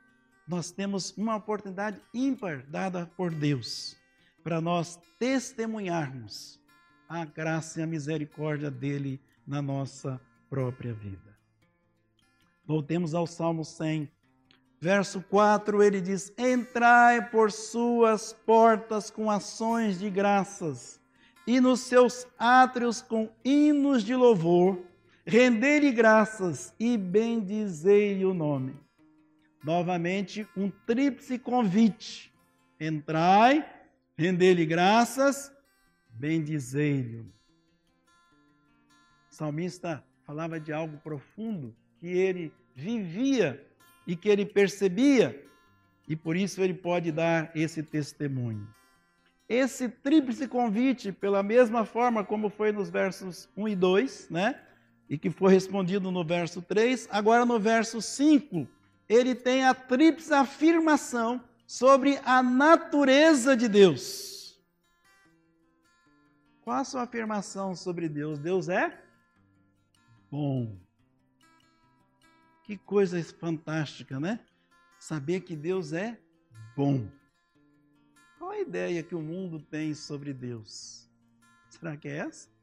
nós 0.46 0.70
temos 0.70 1.16
uma 1.16 1.36
oportunidade 1.36 2.00
ímpar 2.14 2.64
dada 2.68 3.06
por 3.16 3.32
Deus 3.34 3.96
para 4.42 4.60
nós 4.60 4.98
testemunharmos 5.18 6.60
a 7.08 7.24
graça 7.24 7.80
e 7.80 7.82
a 7.82 7.86
misericórdia 7.86 8.70
dele 8.70 9.20
na 9.46 9.60
nossa 9.60 10.20
própria 10.48 10.94
vida. 10.94 11.36
Voltemos 12.64 13.14
ao 13.14 13.26
Salmo 13.26 13.64
100, 13.64 14.10
verso 14.80 15.20
4, 15.22 15.82
ele 15.82 16.00
diz: 16.00 16.32
Entrai 16.38 17.28
por 17.28 17.52
suas 17.52 18.32
portas 18.32 19.10
com 19.10 19.30
ações 19.30 19.98
de 19.98 20.10
graças, 20.10 21.00
e 21.46 21.60
nos 21.60 21.80
seus 21.80 22.26
átrios 22.38 23.00
com 23.00 23.30
hinos 23.44 24.02
de 24.02 24.14
louvor, 24.14 24.78
rendei-lhe 25.26 25.90
graças 25.90 26.72
e 26.78 26.96
bendizei 26.96 28.24
o 28.24 28.32
nome. 28.32 28.76
Novamente, 29.64 30.46
um 30.56 30.70
tríplice 30.70 31.38
convite: 31.38 32.32
entrai, 32.80 33.68
rendei-lhe 34.16 34.64
graças, 34.64 35.52
bendizei-lhe. 36.10 37.26
O 39.30 39.34
salmista 39.34 40.04
falava 40.24 40.60
de 40.60 40.72
algo 40.72 40.96
profundo 40.98 41.74
que 41.98 42.06
ele 42.06 42.52
vivia 42.74 43.66
e 44.06 44.14
que 44.14 44.28
ele 44.28 44.46
percebia, 44.46 45.44
e 46.06 46.14
por 46.14 46.36
isso 46.36 46.62
ele 46.62 46.74
pode 46.74 47.10
dar 47.10 47.50
esse 47.54 47.82
testemunho. 47.82 48.66
Esse 49.48 49.88
tríplice 49.88 50.46
convite, 50.46 51.12
pela 51.12 51.42
mesma 51.42 51.84
forma 51.84 52.24
como 52.24 52.48
foi 52.48 52.72
nos 52.72 52.88
versos 52.88 53.48
1 53.56 53.68
e 53.68 53.76
2, 53.76 54.30
né? 54.30 54.60
E 55.08 55.16
que 55.16 55.30
foi 55.30 55.52
respondido 55.52 56.10
no 56.10 56.24
verso 56.24 56.60
3, 56.60 57.08
agora 57.10 57.44
no 57.44 57.60
verso 57.60 58.02
5, 58.02 58.66
ele 59.08 59.34
tem 59.34 59.64
a 59.64 59.74
tríplice 59.74 60.32
afirmação 60.34 61.42
sobre 61.66 62.18
a 62.24 62.42
natureza 62.42 63.56
de 63.56 63.68
Deus. 63.68 64.60
Qual 66.62 66.76
a 66.76 66.84
sua 66.84 67.02
afirmação 67.02 67.76
sobre 67.76 68.08
Deus? 68.08 68.38
Deus 68.38 68.68
é 68.68 69.00
bom. 70.28 70.76
Que 72.64 72.76
coisa 72.76 73.22
fantástica, 73.22 74.18
né? 74.18 74.40
Saber 74.98 75.42
que 75.42 75.54
Deus 75.54 75.92
é 75.92 76.18
bom. 76.76 77.08
Qual 78.38 78.50
a 78.50 78.58
ideia 78.58 79.04
que 79.04 79.14
o 79.14 79.22
mundo 79.22 79.60
tem 79.60 79.94
sobre 79.94 80.32
Deus? 80.34 81.08
Será 81.70 81.96
que 81.96 82.08
é 82.08 82.16
essa? 82.16 82.55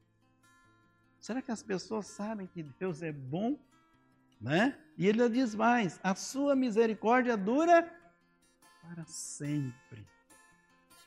Será 1.23 1.41
que 1.41 1.53
as 1.53 1.63
pessoas 1.63 2.07
sabem 2.07 2.45
que 2.45 2.61
Deus 2.61 3.01
é 3.01 3.13
bom? 3.13 3.57
Né? 4.41 4.77
E 4.97 5.07
ele 5.07 5.29
diz 5.29 5.55
mais: 5.55 5.97
a 6.03 6.13
sua 6.13 6.53
misericórdia 6.53 7.37
dura 7.37 7.89
para 8.81 9.05
sempre. 9.05 10.05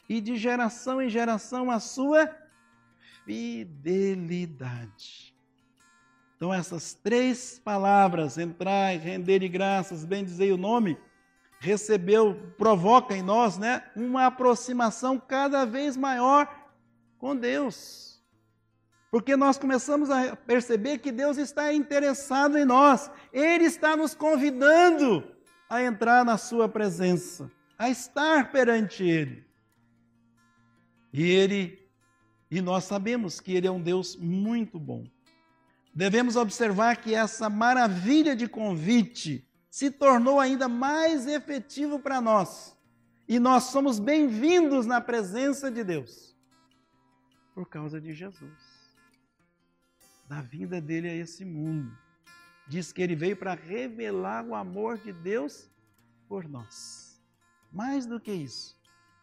E 0.09 0.19
de 0.23 0.37
geração 0.37 1.03
em 1.03 1.11
geração 1.11 1.71
a 1.71 1.79
sua 1.79 2.35
fidelidade. 3.27 5.37
Então, 6.35 6.55
essas 6.55 6.95
três 6.95 7.59
palavras, 7.59 8.39
entrar, 8.39 8.99
render 8.99 9.41
de 9.41 9.51
graças, 9.51 10.07
bendizei 10.07 10.51
o 10.51 10.57
nome, 10.57 10.99
recebeu, 11.61 12.55
provoca 12.57 13.15
em 13.15 13.21
nós 13.21 13.59
né, 13.59 13.85
uma 13.95 14.25
aproximação 14.25 15.21
cada 15.21 15.67
vez 15.67 15.95
maior 15.95 16.49
com 17.19 17.37
Deus. 17.37 18.16
Porque 19.11 19.37
nós 19.37 19.59
começamos 19.59 20.11
a 20.11 20.35
perceber 20.37 20.99
que 20.99 21.13
Deus 21.13 21.39
está 21.39 21.73
interessado 21.73 22.59
em 22.59 22.65
nós, 22.65 23.11
Ele 23.33 23.65
está 23.65 23.97
nos 23.97 24.15
convidando 24.15 25.25
a 25.69 25.83
entrar 25.83 26.25
na 26.25 26.37
Sua 26.37 26.69
presença, 26.69 27.51
a 27.79 27.89
estar 27.89 28.51
perante 28.51 29.05
Ele. 29.05 29.47
E 31.13 31.23
Ele, 31.23 31.89
e 32.51 32.61
nós 32.61 32.85
sabemos 32.85 33.41
que 33.41 33.55
Ele 33.55 33.67
é 33.67 33.71
um 33.71 33.81
Deus 33.81 34.17
muito 34.17 34.79
bom 34.79 35.07
devemos 35.97 36.37
observar 36.37 36.99
que 36.99 37.15
essa 37.15 37.49
maravilha 37.49 38.37
de 38.37 38.47
convite 38.47 39.49
se 39.71 39.91
tornou 39.91 40.39
ainda 40.39 40.69
mais 40.69 41.27
efetivo 41.27 41.99
para 41.99 42.21
nós. 42.21 42.77
E 43.27 43.39
nós 43.39 43.65
somos 43.65 43.99
bem-vindos 43.99 44.85
na 44.85 45.01
presença 45.01 45.71
de 45.71 45.83
Deus 45.83 46.37
por 47.55 47.67
causa 47.67 47.99
de 47.99 48.13
Jesus. 48.13 48.76
Da 50.29 50.41
vida 50.41 50.81
dele 50.81 51.09
a 51.09 51.15
esse 51.15 51.45
mundo. 51.45 51.97
Diz 52.69 52.93
que 52.93 53.01
ele 53.01 53.15
veio 53.15 53.37
para 53.37 53.55
revelar 53.55 54.45
o 54.45 54.55
amor 54.55 54.99
de 54.99 55.13
Deus 55.13 55.71
por 56.29 56.49
nós. 56.49 57.23
Mais 57.73 58.07
do 58.07 58.19
que 58.19 58.33
isso, 58.33 58.77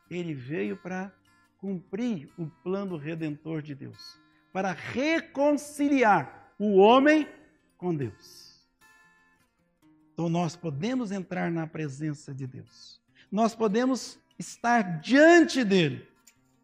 ele 0.10 0.34
veio 0.34 0.78
para 0.78 1.12
cumprir 1.58 2.30
o 2.38 2.46
plano 2.46 2.98
redentor 2.98 3.62
de 3.62 3.74
Deus, 3.74 4.20
para 4.52 4.72
reconciliar 4.72 6.54
o 6.60 6.76
homem 6.78 7.28
com 7.78 7.96
Deus. 7.96 8.54
Então 10.14 10.30
nós 10.30 10.56
podemos 10.56 11.12
entrar 11.12 11.52
na 11.52 11.66
presença 11.66 12.34
de 12.34 12.46
Deus. 12.46 13.02
Nós 13.32 13.56
podemos 13.56 14.20
estar 14.38 15.00
diante 15.02 15.64
dele 15.64 16.08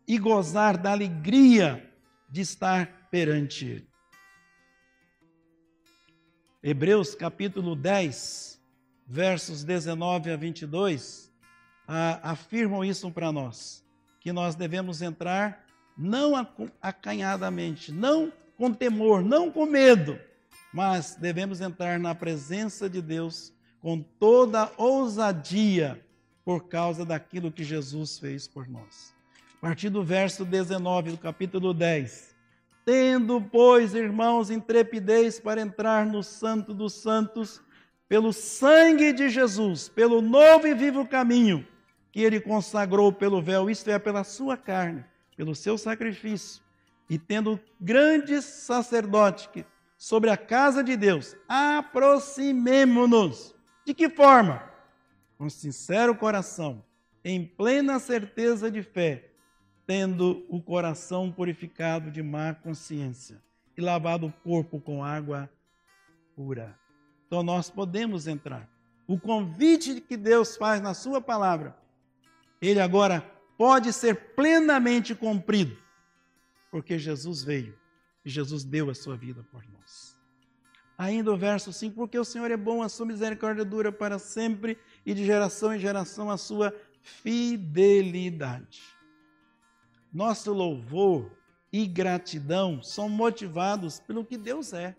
e 0.07 0.17
gozar 0.17 0.77
da 0.77 0.91
alegria 0.91 1.91
de 2.29 2.41
estar 2.41 3.09
perante 3.09 3.65
ele. 3.65 3.88
Hebreus 6.61 7.15
capítulo 7.15 7.73
10, 7.73 8.59
versos 9.07 9.63
19 9.63 10.29
a 10.29 10.35
22, 10.35 11.31
afirmam 12.21 12.83
isso 12.83 13.09
para 13.11 13.31
nós, 13.31 13.81
que 14.19 14.33
nós 14.33 14.55
devemos 14.55 15.01
entrar 15.01 15.65
não 15.97 16.33
acanhadamente, 16.81 17.93
não 17.93 18.33
com 18.57 18.73
temor, 18.73 19.23
não 19.23 19.49
com 19.49 19.65
medo, 19.65 20.19
mas 20.73 21.15
devemos 21.15 21.61
entrar 21.61 21.97
na 21.97 22.13
presença 22.13 22.89
de 22.89 23.01
Deus 23.01 23.53
com 23.81 24.01
toda 24.01 24.69
ousadia 24.75 26.05
por 26.43 26.67
causa 26.67 27.05
daquilo 27.05 27.53
que 27.53 27.63
Jesus 27.63 28.19
fez 28.19 28.49
por 28.49 28.67
nós. 28.67 29.15
A 29.55 29.61
partir 29.61 29.89
do 29.89 30.03
verso 30.03 30.43
19 30.43 31.11
do 31.11 31.17
capítulo 31.17 31.73
10. 31.73 32.35
Tendo, 32.89 33.39
pois, 33.39 33.93
irmãos, 33.93 34.49
intrepidez 34.49 35.39
para 35.39 35.61
entrar 35.61 36.07
no 36.07 36.23
Santo 36.23 36.73
dos 36.73 36.93
Santos, 36.93 37.61
pelo 38.07 38.33
sangue 38.33 39.13
de 39.13 39.29
Jesus, 39.29 39.87
pelo 39.87 40.23
novo 40.23 40.65
e 40.65 40.73
vivo 40.73 41.07
caminho 41.07 41.67
que 42.11 42.23
ele 42.23 42.39
consagrou 42.39 43.13
pelo 43.13 43.43
véu, 43.43 43.69
isto 43.69 43.91
é, 43.91 43.99
pela 43.99 44.23
sua 44.23 44.57
carne, 44.57 45.05
pelo 45.37 45.53
seu 45.53 45.77
sacrifício 45.77 46.63
e 47.07 47.19
tendo 47.19 47.59
grande 47.79 48.41
sacerdote 48.41 49.63
sobre 49.95 50.31
a 50.31 50.37
casa 50.37 50.83
de 50.83 50.97
Deus, 50.97 51.37
aproximemo-nos. 51.47 53.53
De 53.85 53.93
que 53.93 54.09
forma? 54.09 54.63
Com 55.37 55.47
sincero 55.47 56.15
coração, 56.15 56.83
em 57.23 57.45
plena 57.45 57.99
certeza 57.99 58.71
de 58.71 58.81
fé, 58.81 59.28
tendo 59.89 60.45
o 60.47 60.61
coração 60.61 61.31
purificado 61.31 62.11
de 62.11 62.21
má 62.21 62.53
consciência 62.53 63.41
e 63.75 63.81
lavado 63.81 64.27
o 64.27 64.31
corpo 64.31 64.79
com 64.79 65.03
água 65.03 65.49
pura. 66.35 66.79
Então 67.25 67.41
nós 67.41 67.71
podemos 67.71 68.27
entrar. 68.27 68.69
O 69.07 69.19
convite 69.19 69.99
que 69.99 70.15
Deus 70.15 70.55
faz 70.55 70.79
na 70.79 70.93
sua 70.93 71.19
palavra, 71.19 71.75
ele 72.61 72.79
agora 72.79 73.21
pode 73.57 73.91
ser 73.91 74.35
plenamente 74.35 75.15
cumprido 75.15 75.75
porque 76.69 76.99
Jesus 76.99 77.41
veio 77.41 77.75
e 78.23 78.29
Jesus 78.29 78.63
deu 78.63 78.91
a 78.91 78.93
sua 78.93 79.17
vida 79.17 79.43
por 79.51 79.67
nós. 79.71 80.15
Ainda 80.99 81.31
o 81.31 81.37
verso 81.37 81.73
5, 81.73 81.95
porque 81.95 82.19
o 82.19 82.23
Senhor 82.23 82.51
é 82.51 82.57
bom, 82.57 82.83
a 82.83 82.89
sua 82.89 83.07
misericórdia 83.07 83.65
dura 83.65 83.91
para 83.91 84.19
sempre 84.19 84.77
e 85.03 85.15
de 85.15 85.25
geração 85.25 85.73
em 85.73 85.79
geração 85.79 86.29
a 86.29 86.37
sua 86.37 86.71
fidelidade. 87.01 88.98
Nosso 90.11 90.51
louvor 90.51 91.31
e 91.71 91.85
gratidão 91.85 92.81
são 92.81 93.07
motivados 93.07 93.99
pelo 93.99 94.25
que 94.25 94.37
Deus 94.37 94.73
é. 94.73 94.95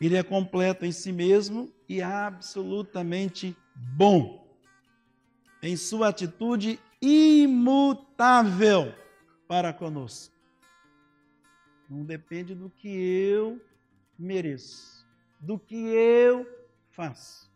Ele 0.00 0.16
é 0.16 0.22
completo 0.22 0.84
em 0.84 0.92
si 0.92 1.12
mesmo 1.12 1.72
e 1.88 2.00
absolutamente 2.00 3.56
bom. 3.74 4.48
Em 5.62 5.76
sua 5.76 6.08
atitude 6.08 6.80
imutável 7.02 8.94
para 9.46 9.72
conosco. 9.72 10.34
Não 11.88 12.04
depende 12.04 12.54
do 12.54 12.70
que 12.70 12.88
eu 12.88 13.60
mereço, 14.18 15.06
do 15.40 15.58
que 15.58 15.74
eu 15.74 16.46
faço. 16.90 17.50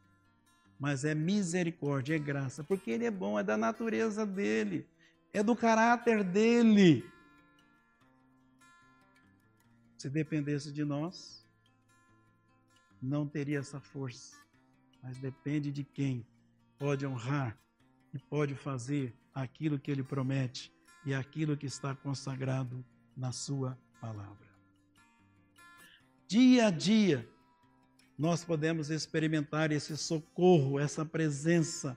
Mas 0.79 1.05
é 1.05 1.15
misericórdia, 1.15 2.17
é 2.17 2.19
graça, 2.19 2.65
porque 2.65 2.91
Ele 2.91 3.05
é 3.05 3.11
bom, 3.11 3.39
é 3.39 3.43
da 3.43 3.57
natureza 3.57 4.27
dele, 4.27 4.87
é 5.35 5.43
do 5.43 5.57
caráter 5.57 6.23
dele. 6.23 7.05
Se 9.99 10.09
dependesse 10.09 10.73
de 10.73 10.85
nós, 10.85 11.45
não 13.03 13.27
teria 13.27 13.59
essa 13.59 13.81
força. 13.81 14.37
Mas 15.03 15.19
depende 15.19 15.73
de 15.73 15.83
quem 15.83 16.25
pode 16.79 17.05
honrar 17.05 17.59
e 18.15 18.19
pode 18.19 18.55
fazer 18.55 19.13
aquilo 19.35 19.79
que 19.79 19.91
ele 19.91 20.05
promete 20.05 20.73
e 21.05 21.13
aquilo 21.13 21.57
que 21.57 21.67
está 21.67 21.95
consagrado 21.97 22.85
na 23.17 23.33
sua 23.33 23.77
palavra. 24.01 24.49
Dia 26.29 26.69
a 26.69 26.71
dia, 26.71 27.29
nós 28.17 28.45
podemos 28.45 28.89
experimentar 28.89 29.73
esse 29.73 29.97
socorro, 29.97 30.79
essa 30.79 31.05
presença 31.05 31.97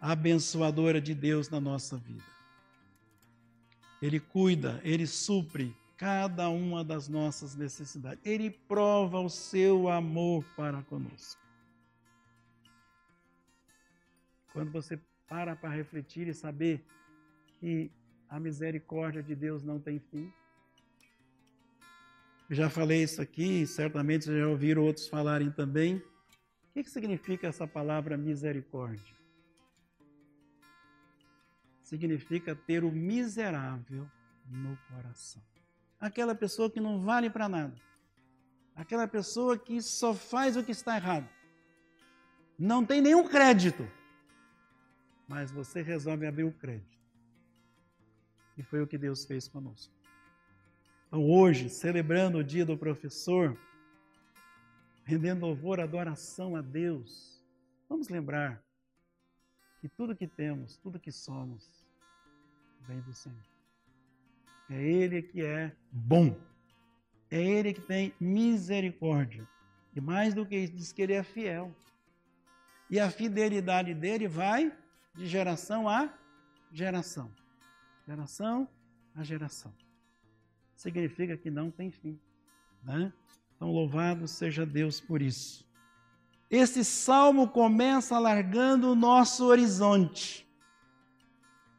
abençoadora 0.00 1.00
de 1.00 1.14
Deus 1.14 1.50
na 1.50 1.60
nossa 1.60 1.96
vida. 1.96 2.39
Ele 4.00 4.18
cuida, 4.18 4.80
ele 4.82 5.06
supre 5.06 5.76
cada 5.96 6.48
uma 6.48 6.82
das 6.82 7.08
nossas 7.08 7.54
necessidades. 7.54 8.24
Ele 8.24 8.50
prova 8.50 9.20
o 9.20 9.28
seu 9.28 9.88
amor 9.88 10.42
para 10.56 10.82
conosco. 10.82 11.40
Quando 14.52 14.72
você 14.72 14.98
para 15.28 15.54
para 15.54 15.70
refletir 15.70 16.26
e 16.26 16.34
saber 16.34 16.82
que 17.58 17.90
a 18.28 18.40
misericórdia 18.40 19.22
de 19.22 19.34
Deus 19.34 19.62
não 19.62 19.78
tem 19.78 19.98
fim, 19.98 20.32
já 22.48 22.68
falei 22.68 23.02
isso 23.02 23.22
aqui, 23.22 23.64
certamente 23.64 24.24
já 24.26 24.48
ouviram 24.48 24.82
outros 24.82 25.06
falarem 25.06 25.52
também. 25.52 25.96
O 25.96 26.72
que, 26.72 26.82
que 26.82 26.90
significa 26.90 27.46
essa 27.46 27.66
palavra 27.66 28.16
misericórdia? 28.16 29.19
Significa 31.90 32.54
ter 32.54 32.84
o 32.84 32.92
miserável 32.92 34.08
no 34.46 34.78
coração. 34.88 35.42
Aquela 35.98 36.36
pessoa 36.36 36.70
que 36.70 36.78
não 36.78 37.00
vale 37.00 37.28
para 37.28 37.48
nada. 37.48 37.74
Aquela 38.76 39.08
pessoa 39.08 39.58
que 39.58 39.82
só 39.82 40.14
faz 40.14 40.56
o 40.56 40.62
que 40.62 40.70
está 40.70 40.94
errado. 40.94 41.28
Não 42.56 42.86
tem 42.86 43.00
nenhum 43.00 43.26
crédito. 43.28 43.90
Mas 45.26 45.50
você 45.50 45.82
resolve 45.82 46.28
abrir 46.28 46.44
o 46.44 46.52
crédito. 46.52 46.96
E 48.56 48.62
foi 48.62 48.80
o 48.80 48.86
que 48.86 48.96
Deus 48.96 49.24
fez 49.24 49.48
conosco. 49.48 49.92
Então, 51.08 51.28
hoje, 51.28 51.68
celebrando 51.68 52.38
o 52.38 52.44
dia 52.44 52.64
do 52.64 52.78
professor, 52.78 53.58
rendendo 55.02 55.44
louvor, 55.44 55.80
adoração 55.80 56.54
a 56.54 56.62
Deus, 56.62 57.44
vamos 57.88 58.08
lembrar 58.08 58.62
que 59.80 59.88
tudo 59.88 60.14
que 60.14 60.28
temos, 60.28 60.76
tudo 60.76 61.00
que 61.00 61.10
somos, 61.10 61.79
vem 62.90 63.00
do 63.00 63.14
Senhor. 63.14 63.38
É 64.68 64.82
Ele 64.82 65.22
que 65.22 65.42
é 65.42 65.72
bom. 65.92 66.36
É 67.30 67.40
Ele 67.40 67.72
que 67.72 67.80
tem 67.80 68.12
misericórdia. 68.20 69.48
E 69.94 70.00
mais 70.00 70.34
do 70.34 70.44
que 70.44 70.56
isso, 70.56 70.74
diz 70.74 70.92
que 70.92 71.02
Ele 71.02 71.12
é 71.12 71.22
fiel. 71.22 71.74
E 72.90 72.98
a 72.98 73.08
fidelidade 73.10 73.94
dele 73.94 74.26
vai 74.26 74.72
de 75.14 75.26
geração 75.26 75.88
a 75.88 76.12
geração. 76.72 77.30
Geração 78.06 78.68
a 79.14 79.22
geração 79.22 79.72
significa 80.80 81.36
que 81.36 81.50
não 81.50 81.70
tem 81.70 81.90
fim. 81.90 82.18
Né? 82.82 83.12
Então, 83.54 83.70
louvado 83.70 84.26
seja 84.26 84.64
Deus 84.64 84.98
por 84.98 85.20
isso. 85.20 85.68
Esse 86.50 86.84
salmo 86.84 87.48
começa 87.48 88.16
alargando 88.16 88.90
o 88.90 88.94
nosso 88.94 89.44
horizonte. 89.44 90.49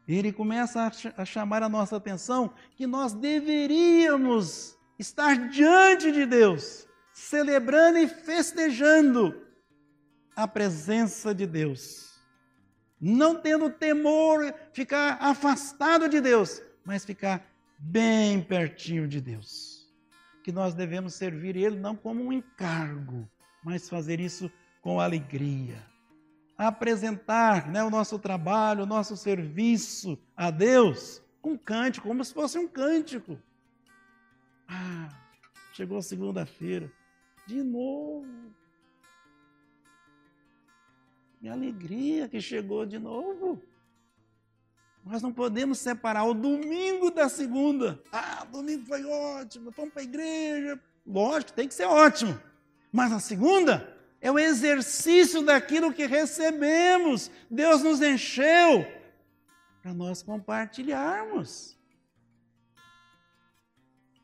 Ele 0.08 0.32
começa 0.32 0.92
a 1.16 1.26
chamar 1.26 1.64
a 1.64 1.70
nossa 1.70 1.98
atenção 1.98 2.54
que 2.76 2.88
nós 2.88 3.14
deveríamos 3.14 4.78
estar 4.98 5.50
diante 5.50 6.12
de 6.12 6.26
Deus, 6.26 6.88
celebrando 7.14 7.98
e 7.98 8.08
festejando 8.08 9.42
a 10.36 10.48
presença 10.48 11.34
de 11.34 11.46
Deus. 11.46 12.20
Não 13.00 13.36
tendo 13.36 13.70
temor, 13.70 14.54
ficar 14.74 15.18
afastado 15.22 16.08
de 16.08 16.22
Deus, 16.22 16.62
mas 16.86 17.06
ficar 17.06 17.44
bem 17.80 18.42
pertinho 18.42 19.08
de 19.08 19.20
Deus. 19.20 19.90
Que 20.44 20.52
nós 20.52 20.74
devemos 20.74 21.16
servir 21.16 21.56
Ele 21.56 21.80
não 21.80 21.96
como 21.96 22.24
um 22.24 22.34
encargo, 22.34 23.30
mas 23.64 23.90
fazer 23.90 24.20
isso 24.20 24.52
com 24.82 25.00
alegria. 25.00 25.91
Apresentar 26.62 27.68
né, 27.68 27.84
o 27.84 27.90
nosso 27.90 28.20
trabalho, 28.20 28.84
o 28.84 28.86
nosso 28.86 29.18
serviço 29.18 30.16
a 30.38 30.52
Deus 30.52 31.24
com 31.42 31.58
cântico, 31.58 32.08
como 32.08 32.24
se 32.24 32.32
fosse 32.32 32.60
um 32.60 32.68
cântico. 32.68 33.36
Ah, 34.68 35.10
chegou 35.74 36.00
segunda-feira, 36.04 36.92
de 37.48 37.64
novo. 37.64 38.28
Que 41.40 41.50
alegria 41.50 42.30
que 42.30 42.40
chegou 42.40 42.86
de 42.86 43.00
novo. 43.00 43.60
Nós 45.04 45.20
não 45.20 45.34
podemos 45.34 45.80
separar 45.80 46.26
o 46.26 46.36
domingo 46.36 47.10
da 47.10 47.28
segunda. 47.28 48.00
Ah, 48.12 48.46
domingo 48.46 48.86
foi 48.86 49.04
ótimo, 49.04 49.72
vamos 49.72 49.94
para 49.94 50.04
a 50.04 50.06
igreja. 50.06 50.80
Lógico, 51.08 51.54
tem 51.54 51.68
que 51.68 51.74
ser 51.74 51.88
ótimo. 51.88 52.40
Mas 52.92 53.12
a 53.12 53.20
segunda 53.20 53.98
é 54.22 54.32
o 54.32 54.40
exercício 54.40 55.42
daquilo 55.42 55.94
que 55.94 56.06
recebemos. 56.06 57.32
Deus 57.50 57.82
nos 57.82 58.02
encheu 58.02 58.86
para 59.82 59.94
nós 59.94 60.22
compartilharmos. 60.22 61.78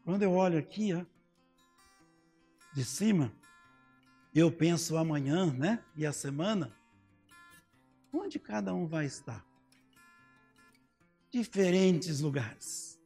Quando 0.05 0.23
eu 0.23 0.31
olho 0.31 0.57
aqui, 0.57 0.93
ó, 0.93 1.03
de 2.73 2.85
cima, 2.85 3.33
eu 4.33 4.51
penso 4.51 4.95
amanhã, 4.95 5.51
né? 5.51 5.83
E 5.95 6.05
a 6.05 6.13
semana, 6.13 6.71
onde 8.13 8.39
cada 8.39 8.73
um 8.73 8.85
vai 8.87 9.05
estar? 9.05 9.47
diferentes 11.29 12.19
lugares, 12.19 12.99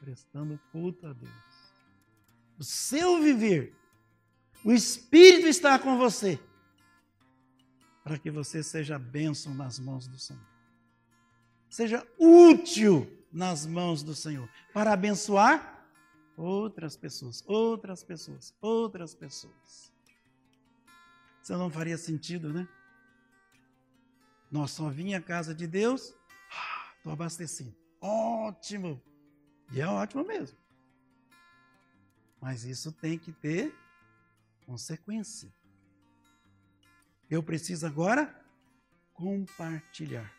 prestando 0.00 0.58
culto 0.70 1.06
a 1.06 1.12
Deus. 1.12 1.74
O 2.58 2.64
seu 2.64 3.20
viver, 3.20 3.74
o 4.66 4.72
Espírito 4.72 5.46
está 5.46 5.78
com 5.78 5.96
você, 5.96 6.40
para 8.02 8.18
que 8.18 8.32
você 8.32 8.64
seja 8.64 8.98
bênção 8.98 9.54
nas 9.54 9.78
mãos 9.78 10.08
do 10.08 10.18
Senhor. 10.18 10.42
Seja 11.70 12.04
útil 12.18 13.08
nas 13.32 13.64
mãos 13.64 14.02
do 14.02 14.12
Senhor, 14.12 14.50
para 14.74 14.92
abençoar 14.92 15.86
outras 16.36 16.96
pessoas, 16.96 17.44
outras 17.46 18.02
pessoas, 18.02 18.52
outras 18.60 19.14
pessoas. 19.14 19.92
Isso 21.40 21.56
não 21.56 21.70
faria 21.70 21.96
sentido, 21.96 22.52
né? 22.52 22.68
Nós 24.50 24.72
só 24.72 24.88
vinha 24.88 25.18
à 25.18 25.22
casa 25.22 25.54
de 25.54 25.68
Deus, 25.68 26.12
estou 26.96 27.12
ah, 27.12 27.12
abastecido. 27.12 27.72
Ótimo! 28.00 29.00
E 29.70 29.80
é 29.80 29.86
ótimo 29.86 30.24
mesmo. 30.24 30.58
Mas 32.40 32.64
isso 32.64 32.90
tem 32.90 33.16
que 33.16 33.30
ter 33.30 33.72
consequência. 34.66 35.50
Eu 37.30 37.42
preciso 37.42 37.86
agora 37.86 38.34
compartilhar. 39.14 40.30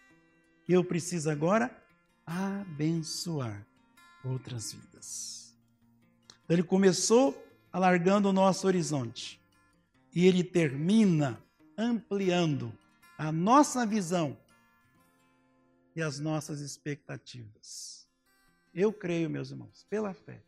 Eu 0.68 0.84
preciso 0.84 1.30
agora 1.30 1.76
abençoar 2.26 3.66
outras 4.24 4.74
vidas. 4.74 5.58
Então, 6.44 6.56
ele 6.56 6.64
começou 6.64 7.42
alargando 7.72 8.30
o 8.30 8.34
nosso 8.34 8.68
horizonte 8.68 9.42
e 10.14 10.26
ele 10.26 10.44
termina 10.44 11.42
ampliando 11.78 12.72
a 13.18 13.32
nossa 13.32 13.86
visão 13.86 14.38
e 15.96 16.02
as 16.02 16.20
nossas 16.20 16.60
expectativas. 16.60 18.08
Eu 18.74 18.94
creio, 18.94 19.30
meus 19.30 19.52
irmãos, 19.52 19.86
pela 19.90 20.14
fé, 20.14 20.44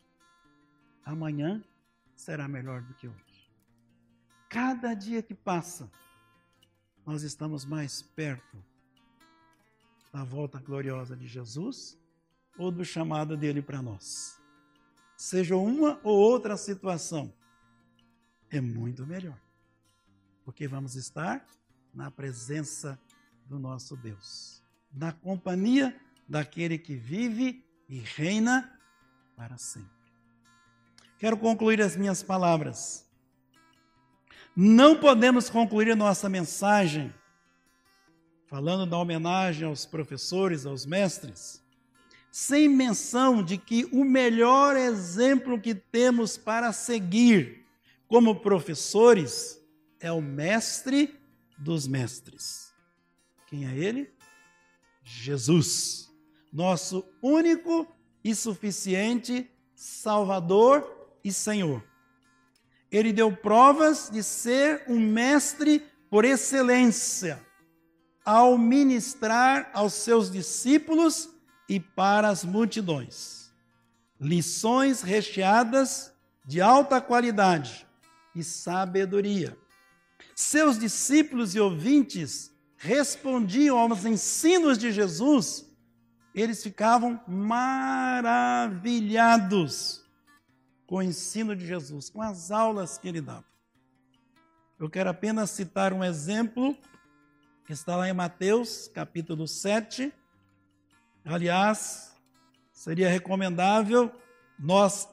amanhã 1.03 1.63
será 2.15 2.47
melhor 2.47 2.81
do 2.81 2.93
que 2.93 3.07
hoje. 3.07 3.28
Cada 4.49 4.95
dia 4.95 5.21
que 5.21 5.35
passa, 5.35 5.89
nós 7.05 7.21
estamos 7.21 7.63
mais 7.63 8.01
perto 8.01 8.57
da 10.11 10.23
volta 10.23 10.59
gloriosa 10.59 11.15
de 11.15 11.27
Jesus 11.27 11.95
ou 12.57 12.71
do 12.71 12.83
chamado 12.83 13.37
dele 13.37 13.61
para 13.61 13.79
nós. 13.79 14.41
Seja 15.15 15.55
uma 15.55 15.99
ou 16.03 16.17
outra 16.17 16.57
situação, 16.57 17.31
é 18.49 18.59
muito 18.59 19.05
melhor, 19.05 19.39
porque 20.43 20.67
vamos 20.67 20.95
estar 20.95 21.45
na 21.93 22.09
presença 22.09 22.99
do 23.45 23.59
nosso 23.59 23.95
Deus, 23.95 24.63
na 24.91 25.11
companhia 25.11 25.95
daquele 26.27 26.77
que 26.77 26.95
vive 26.95 27.63
e 27.87 27.99
reina 27.99 28.79
para 29.35 29.57
sempre. 29.57 29.89
Quero 31.19 31.37
concluir 31.37 31.81
as 31.81 31.95
minhas 31.95 32.23
palavras. 32.23 33.08
Não 34.61 34.93
podemos 34.93 35.49
concluir 35.49 35.89
a 35.89 35.95
nossa 35.95 36.27
mensagem 36.27 37.13
falando 38.45 38.85
da 38.85 38.97
homenagem 38.97 39.65
aos 39.65 39.85
professores, 39.85 40.65
aos 40.65 40.85
mestres, 40.85 41.63
sem 42.29 42.67
menção 42.67 43.41
de 43.41 43.57
que 43.57 43.85
o 43.85 44.03
melhor 44.03 44.75
exemplo 44.75 45.61
que 45.61 45.73
temos 45.73 46.35
para 46.35 46.73
seguir 46.73 47.65
como 48.05 48.41
professores 48.41 49.65
é 49.97 50.11
o 50.11 50.21
mestre 50.21 51.17
dos 51.57 51.87
mestres. 51.87 52.73
Quem 53.47 53.65
é 53.65 53.77
ele? 53.77 54.11
Jesus, 55.05 56.13
nosso 56.51 57.05
único 57.21 57.87
e 58.21 58.35
suficiente 58.35 59.49
Salvador 59.73 61.15
e 61.23 61.31
Senhor. 61.31 61.81
Ele 62.91 63.13
deu 63.13 63.31
provas 63.31 64.09
de 64.11 64.23
ser 64.23 64.83
um 64.87 64.99
mestre 64.99 65.85
por 66.09 66.25
excelência 66.25 67.39
ao 68.25 68.57
ministrar 68.57 69.69
aos 69.73 69.93
seus 69.93 70.31
discípulos 70.31 71.29
e 71.67 71.79
para 71.79 72.29
as 72.29 72.43
multidões. 72.43 73.51
Lições 74.19 75.01
recheadas 75.01 76.11
de 76.45 76.61
alta 76.61 76.99
qualidade 76.99 77.87
e 78.35 78.43
sabedoria. 78.43 79.57
Seus 80.35 80.77
discípulos 80.79 81.55
e 81.55 81.59
ouvintes 81.59 82.51
respondiam 82.77 83.77
aos 83.77 84.05
ensinos 84.05 84.77
de 84.77 84.91
Jesus, 84.91 85.65
eles 86.33 86.63
ficavam 86.63 87.21
maravilhados 87.27 90.05
com 90.89 90.95
o 90.95 91.03
ensino 91.03 91.55
de 91.55 91.67
Jesus, 91.67 92.09
com 92.09 92.19
as 92.19 92.49
aulas 92.49 92.97
que 92.97 93.07
ele 93.07 93.21
dava. 93.21 93.45
Eu 94.79 94.89
quero 94.89 95.07
apenas 95.07 95.51
citar 95.51 95.93
um 95.93 96.03
exemplo 96.03 96.75
que 97.67 97.73
está 97.73 97.95
lá 97.95 98.09
em 98.09 98.13
Mateus, 98.13 98.87
capítulo 98.87 99.47
7. 99.47 100.11
Aliás, 101.23 102.11
seria 102.73 103.07
recomendável 103.07 104.11
nós 104.57 105.07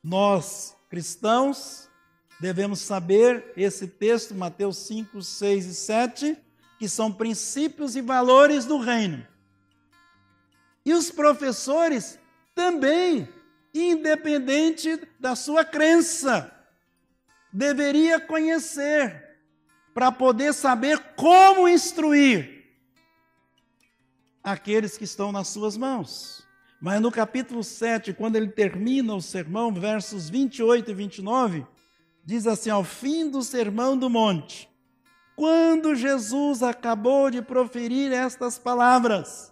nós 0.00 0.76
cristãos 0.88 1.90
devemos 2.38 2.78
saber 2.78 3.52
esse 3.56 3.88
texto, 3.88 4.32
Mateus 4.32 4.76
5, 4.76 5.20
6 5.22 5.66
e 5.66 5.74
7, 5.74 6.38
que 6.78 6.88
são 6.88 7.12
princípios 7.12 7.96
e 7.96 8.00
valores 8.00 8.64
do 8.64 8.78
reino. 8.78 9.26
E 10.86 10.94
os 10.94 11.10
professores 11.10 12.16
também, 12.54 13.28
independente 13.72 15.00
da 15.18 15.34
sua 15.34 15.64
crença, 15.64 16.50
deveria 17.52 18.20
conhecer 18.20 19.38
para 19.94 20.10
poder 20.12 20.52
saber 20.52 20.98
como 21.16 21.68
instruir 21.68 22.64
aqueles 24.42 24.96
que 24.96 25.04
estão 25.04 25.32
nas 25.32 25.48
suas 25.48 25.76
mãos. 25.76 26.46
Mas 26.80 27.00
no 27.00 27.12
capítulo 27.12 27.62
7, 27.62 28.14
quando 28.14 28.36
ele 28.36 28.48
termina 28.48 29.14
o 29.14 29.20
sermão, 29.20 29.72
versos 29.72 30.30
28 30.30 30.90
e 30.90 30.94
29, 30.94 31.66
diz 32.24 32.46
assim: 32.46 32.70
ao 32.70 32.82
fim 32.82 33.28
do 33.28 33.42
sermão 33.42 33.96
do 33.96 34.08
monte, 34.08 34.68
quando 35.36 35.94
Jesus 35.94 36.62
acabou 36.62 37.30
de 37.30 37.42
proferir 37.42 38.12
estas 38.12 38.58
palavras, 38.58 39.49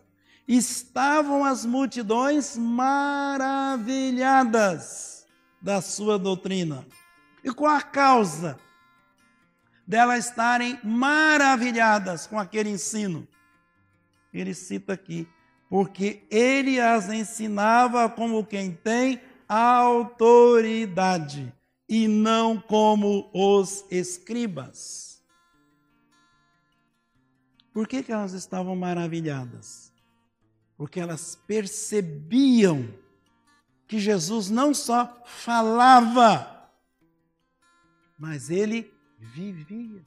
estavam 0.48 1.44
as 1.44 1.66
multidões 1.66 2.56
maravilhadas 2.56 5.26
da 5.60 5.82
sua 5.82 6.18
doutrina. 6.18 6.86
E 7.44 7.52
qual 7.52 7.76
a 7.76 7.82
causa? 7.82 8.58
delas 9.88 10.26
estarem 10.26 10.78
maravilhadas 10.84 12.26
com 12.26 12.38
aquele 12.38 12.68
ensino. 12.68 13.26
Ele 14.34 14.52
cita 14.52 14.92
aqui, 14.92 15.26
porque 15.70 16.26
ele 16.30 16.78
as 16.78 17.08
ensinava 17.08 18.06
como 18.10 18.44
quem 18.44 18.70
tem 18.70 19.18
autoridade 19.48 21.50
e 21.88 22.06
não 22.06 22.60
como 22.60 23.30
os 23.32 23.86
escribas. 23.90 25.22
Por 27.72 27.88
que, 27.88 28.02
que 28.02 28.12
elas 28.12 28.34
estavam 28.34 28.76
maravilhadas? 28.76 29.87
Porque 30.78 31.00
elas 31.00 31.34
percebiam 31.34 32.88
que 33.88 33.98
Jesus 33.98 34.48
não 34.48 34.72
só 34.72 35.22
falava, 35.26 36.70
mas 38.16 38.48
ele 38.48 38.94
vivia. 39.18 40.06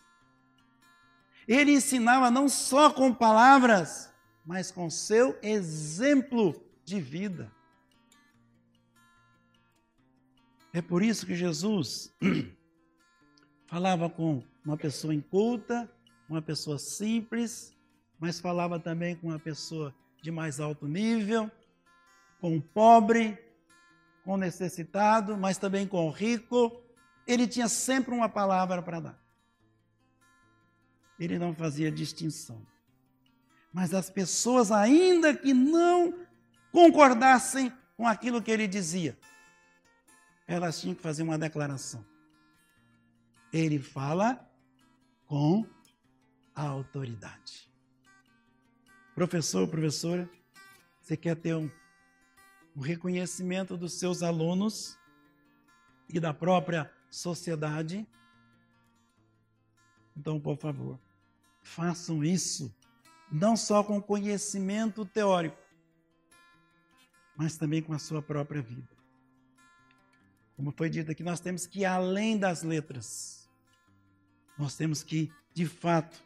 Ele 1.47 1.73
ensinava 1.73 2.31
não 2.31 2.47
só 2.47 2.89
com 2.89 3.13
palavras, 3.13 4.11
mas 4.45 4.71
com 4.71 4.89
seu 4.89 5.37
exemplo 5.41 6.55
de 6.85 7.01
vida. 7.01 7.51
É 10.73 10.81
por 10.81 11.03
isso 11.03 11.25
que 11.25 11.35
Jesus 11.35 12.15
falava 13.67 14.09
com 14.09 14.41
uma 14.63 14.77
pessoa 14.77 15.13
inculta, 15.13 15.91
uma 16.29 16.41
pessoa 16.41 16.79
simples, 16.79 17.75
mas 18.17 18.39
falava 18.39 18.79
também 18.79 19.17
com 19.17 19.27
uma 19.27 19.39
pessoa 19.39 19.93
de 20.21 20.31
mais 20.31 20.59
alto 20.59 20.87
nível, 20.87 21.49
com 22.39 22.55
o 22.55 22.61
pobre, 22.61 23.37
com 24.23 24.33
o 24.33 24.37
necessitado, 24.37 25.37
mas 25.37 25.57
também 25.57 25.87
com 25.87 26.07
o 26.07 26.11
rico, 26.11 26.81
ele 27.25 27.47
tinha 27.47 27.67
sempre 27.67 28.13
uma 28.13 28.29
palavra 28.29 28.81
para 28.81 28.99
dar. 28.99 29.21
Ele 31.19 31.37
não 31.37 31.53
fazia 31.53 31.91
distinção. 31.91 32.65
Mas 33.73 33.93
as 33.93 34.09
pessoas, 34.09 34.71
ainda 34.71 35.35
que 35.35 35.53
não 35.53 36.25
concordassem 36.71 37.71
com 37.95 38.07
aquilo 38.07 38.41
que 38.41 38.51
ele 38.51 38.67
dizia, 38.67 39.17
elas 40.47 40.81
tinham 40.81 40.95
que 40.95 41.01
fazer 41.01 41.23
uma 41.23 41.37
declaração. 41.37 42.05
Ele 43.53 43.79
fala 43.79 44.49
com 45.25 45.65
a 46.53 46.63
autoridade. 46.63 47.70
Professor, 49.21 49.67
professora, 49.67 50.27
você 50.99 51.15
quer 51.15 51.35
ter 51.35 51.53
um, 51.53 51.69
um 52.75 52.81
reconhecimento 52.81 53.77
dos 53.77 53.93
seus 53.93 54.23
alunos 54.23 54.97
e 56.09 56.19
da 56.19 56.33
própria 56.33 56.91
sociedade. 57.07 58.07
Então, 60.17 60.39
por 60.39 60.57
favor, 60.57 60.99
façam 61.61 62.23
isso 62.23 62.75
não 63.31 63.55
só 63.55 63.83
com 63.83 64.01
conhecimento 64.01 65.05
teórico, 65.05 65.61
mas 67.37 67.55
também 67.55 67.79
com 67.79 67.93
a 67.93 67.99
sua 67.99 68.23
própria 68.23 68.63
vida. 68.63 68.89
Como 70.55 70.71
foi 70.71 70.89
dito 70.89 71.11
aqui, 71.11 71.21
nós 71.21 71.39
temos 71.39 71.67
que 71.67 71.81
ir 71.81 71.85
além 71.85 72.39
das 72.39 72.63
letras. 72.63 73.47
Nós 74.57 74.75
temos 74.75 75.03
que, 75.03 75.31
de 75.53 75.67
fato, 75.67 76.19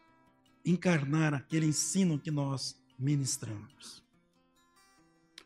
encarnar 0.64 1.34
aquele 1.34 1.66
ensino 1.66 2.18
que 2.18 2.32
nós 2.32 2.85
ministramos. 2.98 4.04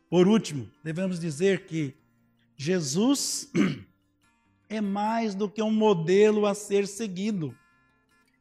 Por 0.08 0.26
último, 0.26 0.70
devemos 0.82 1.20
dizer 1.20 1.66
que 1.66 1.96
Jesus 2.56 3.50
é 4.68 4.80
mais 4.80 5.34
do 5.34 5.48
que 5.48 5.62
um 5.62 5.70
modelo 5.70 6.46
a 6.46 6.54
ser 6.54 6.86
seguido. 6.86 7.56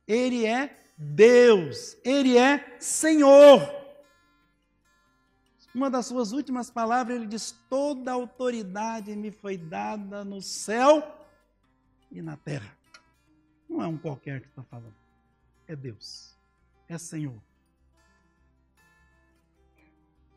Ele 0.07 0.45
é 0.45 0.75
Deus, 0.97 1.95
ele 2.03 2.37
é 2.37 2.77
Senhor. 2.79 3.61
Uma 5.73 5.89
das 5.89 6.07
suas 6.07 6.31
últimas 6.31 6.71
palavras, 6.71 7.15
ele 7.15 7.27
diz: 7.27 7.51
Toda 7.69 8.11
autoridade 8.11 9.15
me 9.15 9.31
foi 9.31 9.57
dada 9.57 10.25
no 10.25 10.41
céu 10.41 11.03
e 12.11 12.21
na 12.21 12.35
terra. 12.35 12.75
Não 13.69 13.81
é 13.83 13.87
um 13.87 13.97
qualquer 13.97 14.41
que 14.41 14.47
está 14.47 14.63
falando, 14.63 14.95
é 15.67 15.75
Deus, 15.75 16.35
é 16.87 16.97
Senhor. 16.97 17.39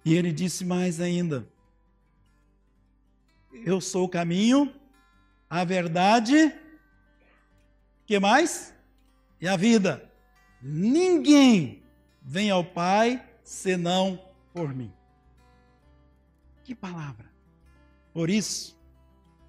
E 0.05 0.15
ele 0.15 0.33
disse 0.33 0.65
mais 0.65 1.01
ainda: 1.01 1.47
Eu 3.53 3.81
sou 3.81 4.05
o 4.05 4.09
caminho, 4.09 4.73
a 5.49 5.65
verdade, 5.65 6.55
que 8.07 8.19
mais? 8.19 8.75
E 9.41 9.49
a 9.49 9.57
vida. 9.57 10.11
Ninguém 10.61 11.83
vem 12.21 12.51
ao 12.51 12.65
Pai 12.65 13.23
senão 13.43 14.21
por 14.53 14.75
mim. 14.75 14.93
Que 16.65 16.75
palavra! 16.75 17.31
Por 18.13 18.31
isso, 18.31 18.77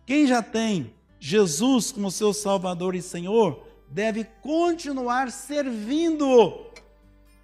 quem 0.06 0.26
já 0.26 0.41
tem 0.41 0.93
Jesus 1.20 1.91
como 1.91 2.12
seu 2.12 2.34
Salvador 2.34 2.95
e 2.95 3.01
Senhor, 3.01 3.66
deve 3.89 4.24
continuar 4.41 5.32
servindo-o 5.32 6.72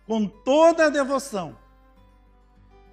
com 0.05 0.27
toda 0.27 0.87
a 0.87 0.89
devoção. 0.89 1.57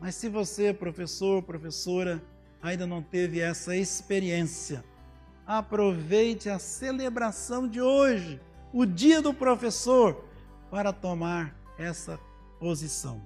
Mas 0.00 0.14
se 0.14 0.28
você, 0.28 0.72
professor, 0.72 1.42
professora, 1.42 2.22
ainda 2.62 2.86
não 2.86 3.02
teve 3.02 3.40
essa 3.40 3.76
experiência, 3.76 4.84
aproveite 5.46 6.48
a 6.48 6.58
celebração 6.58 7.68
de 7.68 7.80
hoje, 7.80 8.40
o 8.72 8.84
dia 8.84 9.22
do 9.22 9.32
professor, 9.32 10.24
para 10.70 10.92
tomar 10.92 11.54
essa 11.78 12.18
posição. 12.58 13.22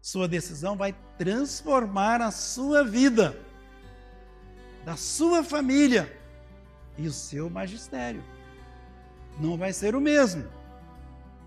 Sua 0.00 0.28
decisão 0.28 0.76
vai 0.76 0.94
transformar 1.16 2.20
a 2.20 2.30
sua 2.30 2.84
vida, 2.84 3.38
da 4.84 4.96
sua 4.96 5.42
família 5.42 6.14
e 6.98 7.06
o 7.06 7.12
seu 7.12 7.48
magistério. 7.48 8.22
Não 9.40 9.56
vai 9.56 9.72
ser 9.72 9.96
o 9.96 10.00
mesmo. 10.00 10.44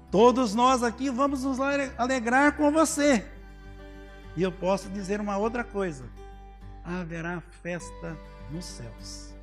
Todos 0.09 0.55
nós 0.55 0.82
aqui 0.84 1.09
vamos 1.09 1.43
nos 1.43 1.59
alegrar 1.97 2.57
com 2.57 2.71
você. 2.71 3.25
E 4.38 4.44
eu 4.44 4.52
posso 4.52 4.88
dizer 4.90 5.20
uma 5.20 5.36
outra 5.36 5.64
coisa: 5.64 6.06
haverá 6.86 7.42
festa 7.64 8.16
nos 8.52 8.64
céus 8.64 9.34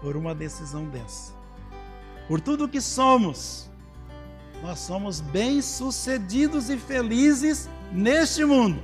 por 0.00 0.16
uma 0.16 0.34
decisão 0.34 0.84
dessa. 0.86 1.32
Por 2.28 2.40
tudo 2.40 2.68
que 2.68 2.80
somos, 2.80 3.68
nós 4.62 4.78
somos 4.78 5.20
bem-sucedidos 5.20 6.70
e 6.70 6.78
felizes 6.78 7.68
neste 7.90 8.44
mundo, 8.44 8.80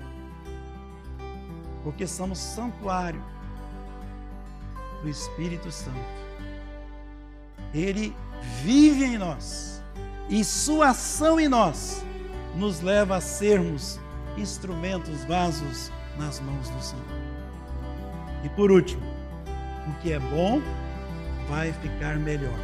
porque 1.85 2.07
somos 2.09 2.39
santuário 2.39 3.23
do 5.01 5.09
Espírito 5.09 5.71
Santo. 5.71 6.25
Ele 7.73 8.17
vive 8.63 9.05
em 9.05 9.19
nós 9.19 9.81
e 10.29 10.43
sua 10.43 10.89
ação 10.89 11.39
em 11.39 11.49
nós 11.49 12.03
nos 12.57 12.81
leva 12.81 13.17
a 13.17 13.21
sermos 13.21 14.01
instrumentos, 14.37 15.25
vasos 15.25 15.91
nas 16.19 16.41
mãos 16.41 16.69
do 16.71 16.83
Senhor. 16.83 17.05
E 18.45 18.49
por 18.51 18.71
último, 18.71 19.03
o 19.89 20.01
que 20.01 20.13
é 20.13 20.19
bom 20.19 20.61
vai 21.49 21.73
ficar 21.73 22.17
melhor. 22.17 22.59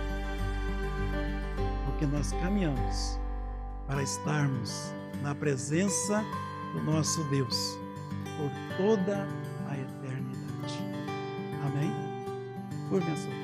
Porque 1.87 2.07
nós 2.07 2.33
caminhamos 2.43 3.18
para 3.87 4.03
estarmos 4.03 4.93
na 5.23 5.35
presença 5.35 6.25
do 6.73 6.83
nosso 6.83 7.23
Deus 7.25 7.79
por 8.37 8.51
toda 8.77 9.27
a 9.68 9.75
eternidade. 9.75 10.79
Amém? 11.66 11.93
Por 12.89 13.03
bênção. 13.03 13.39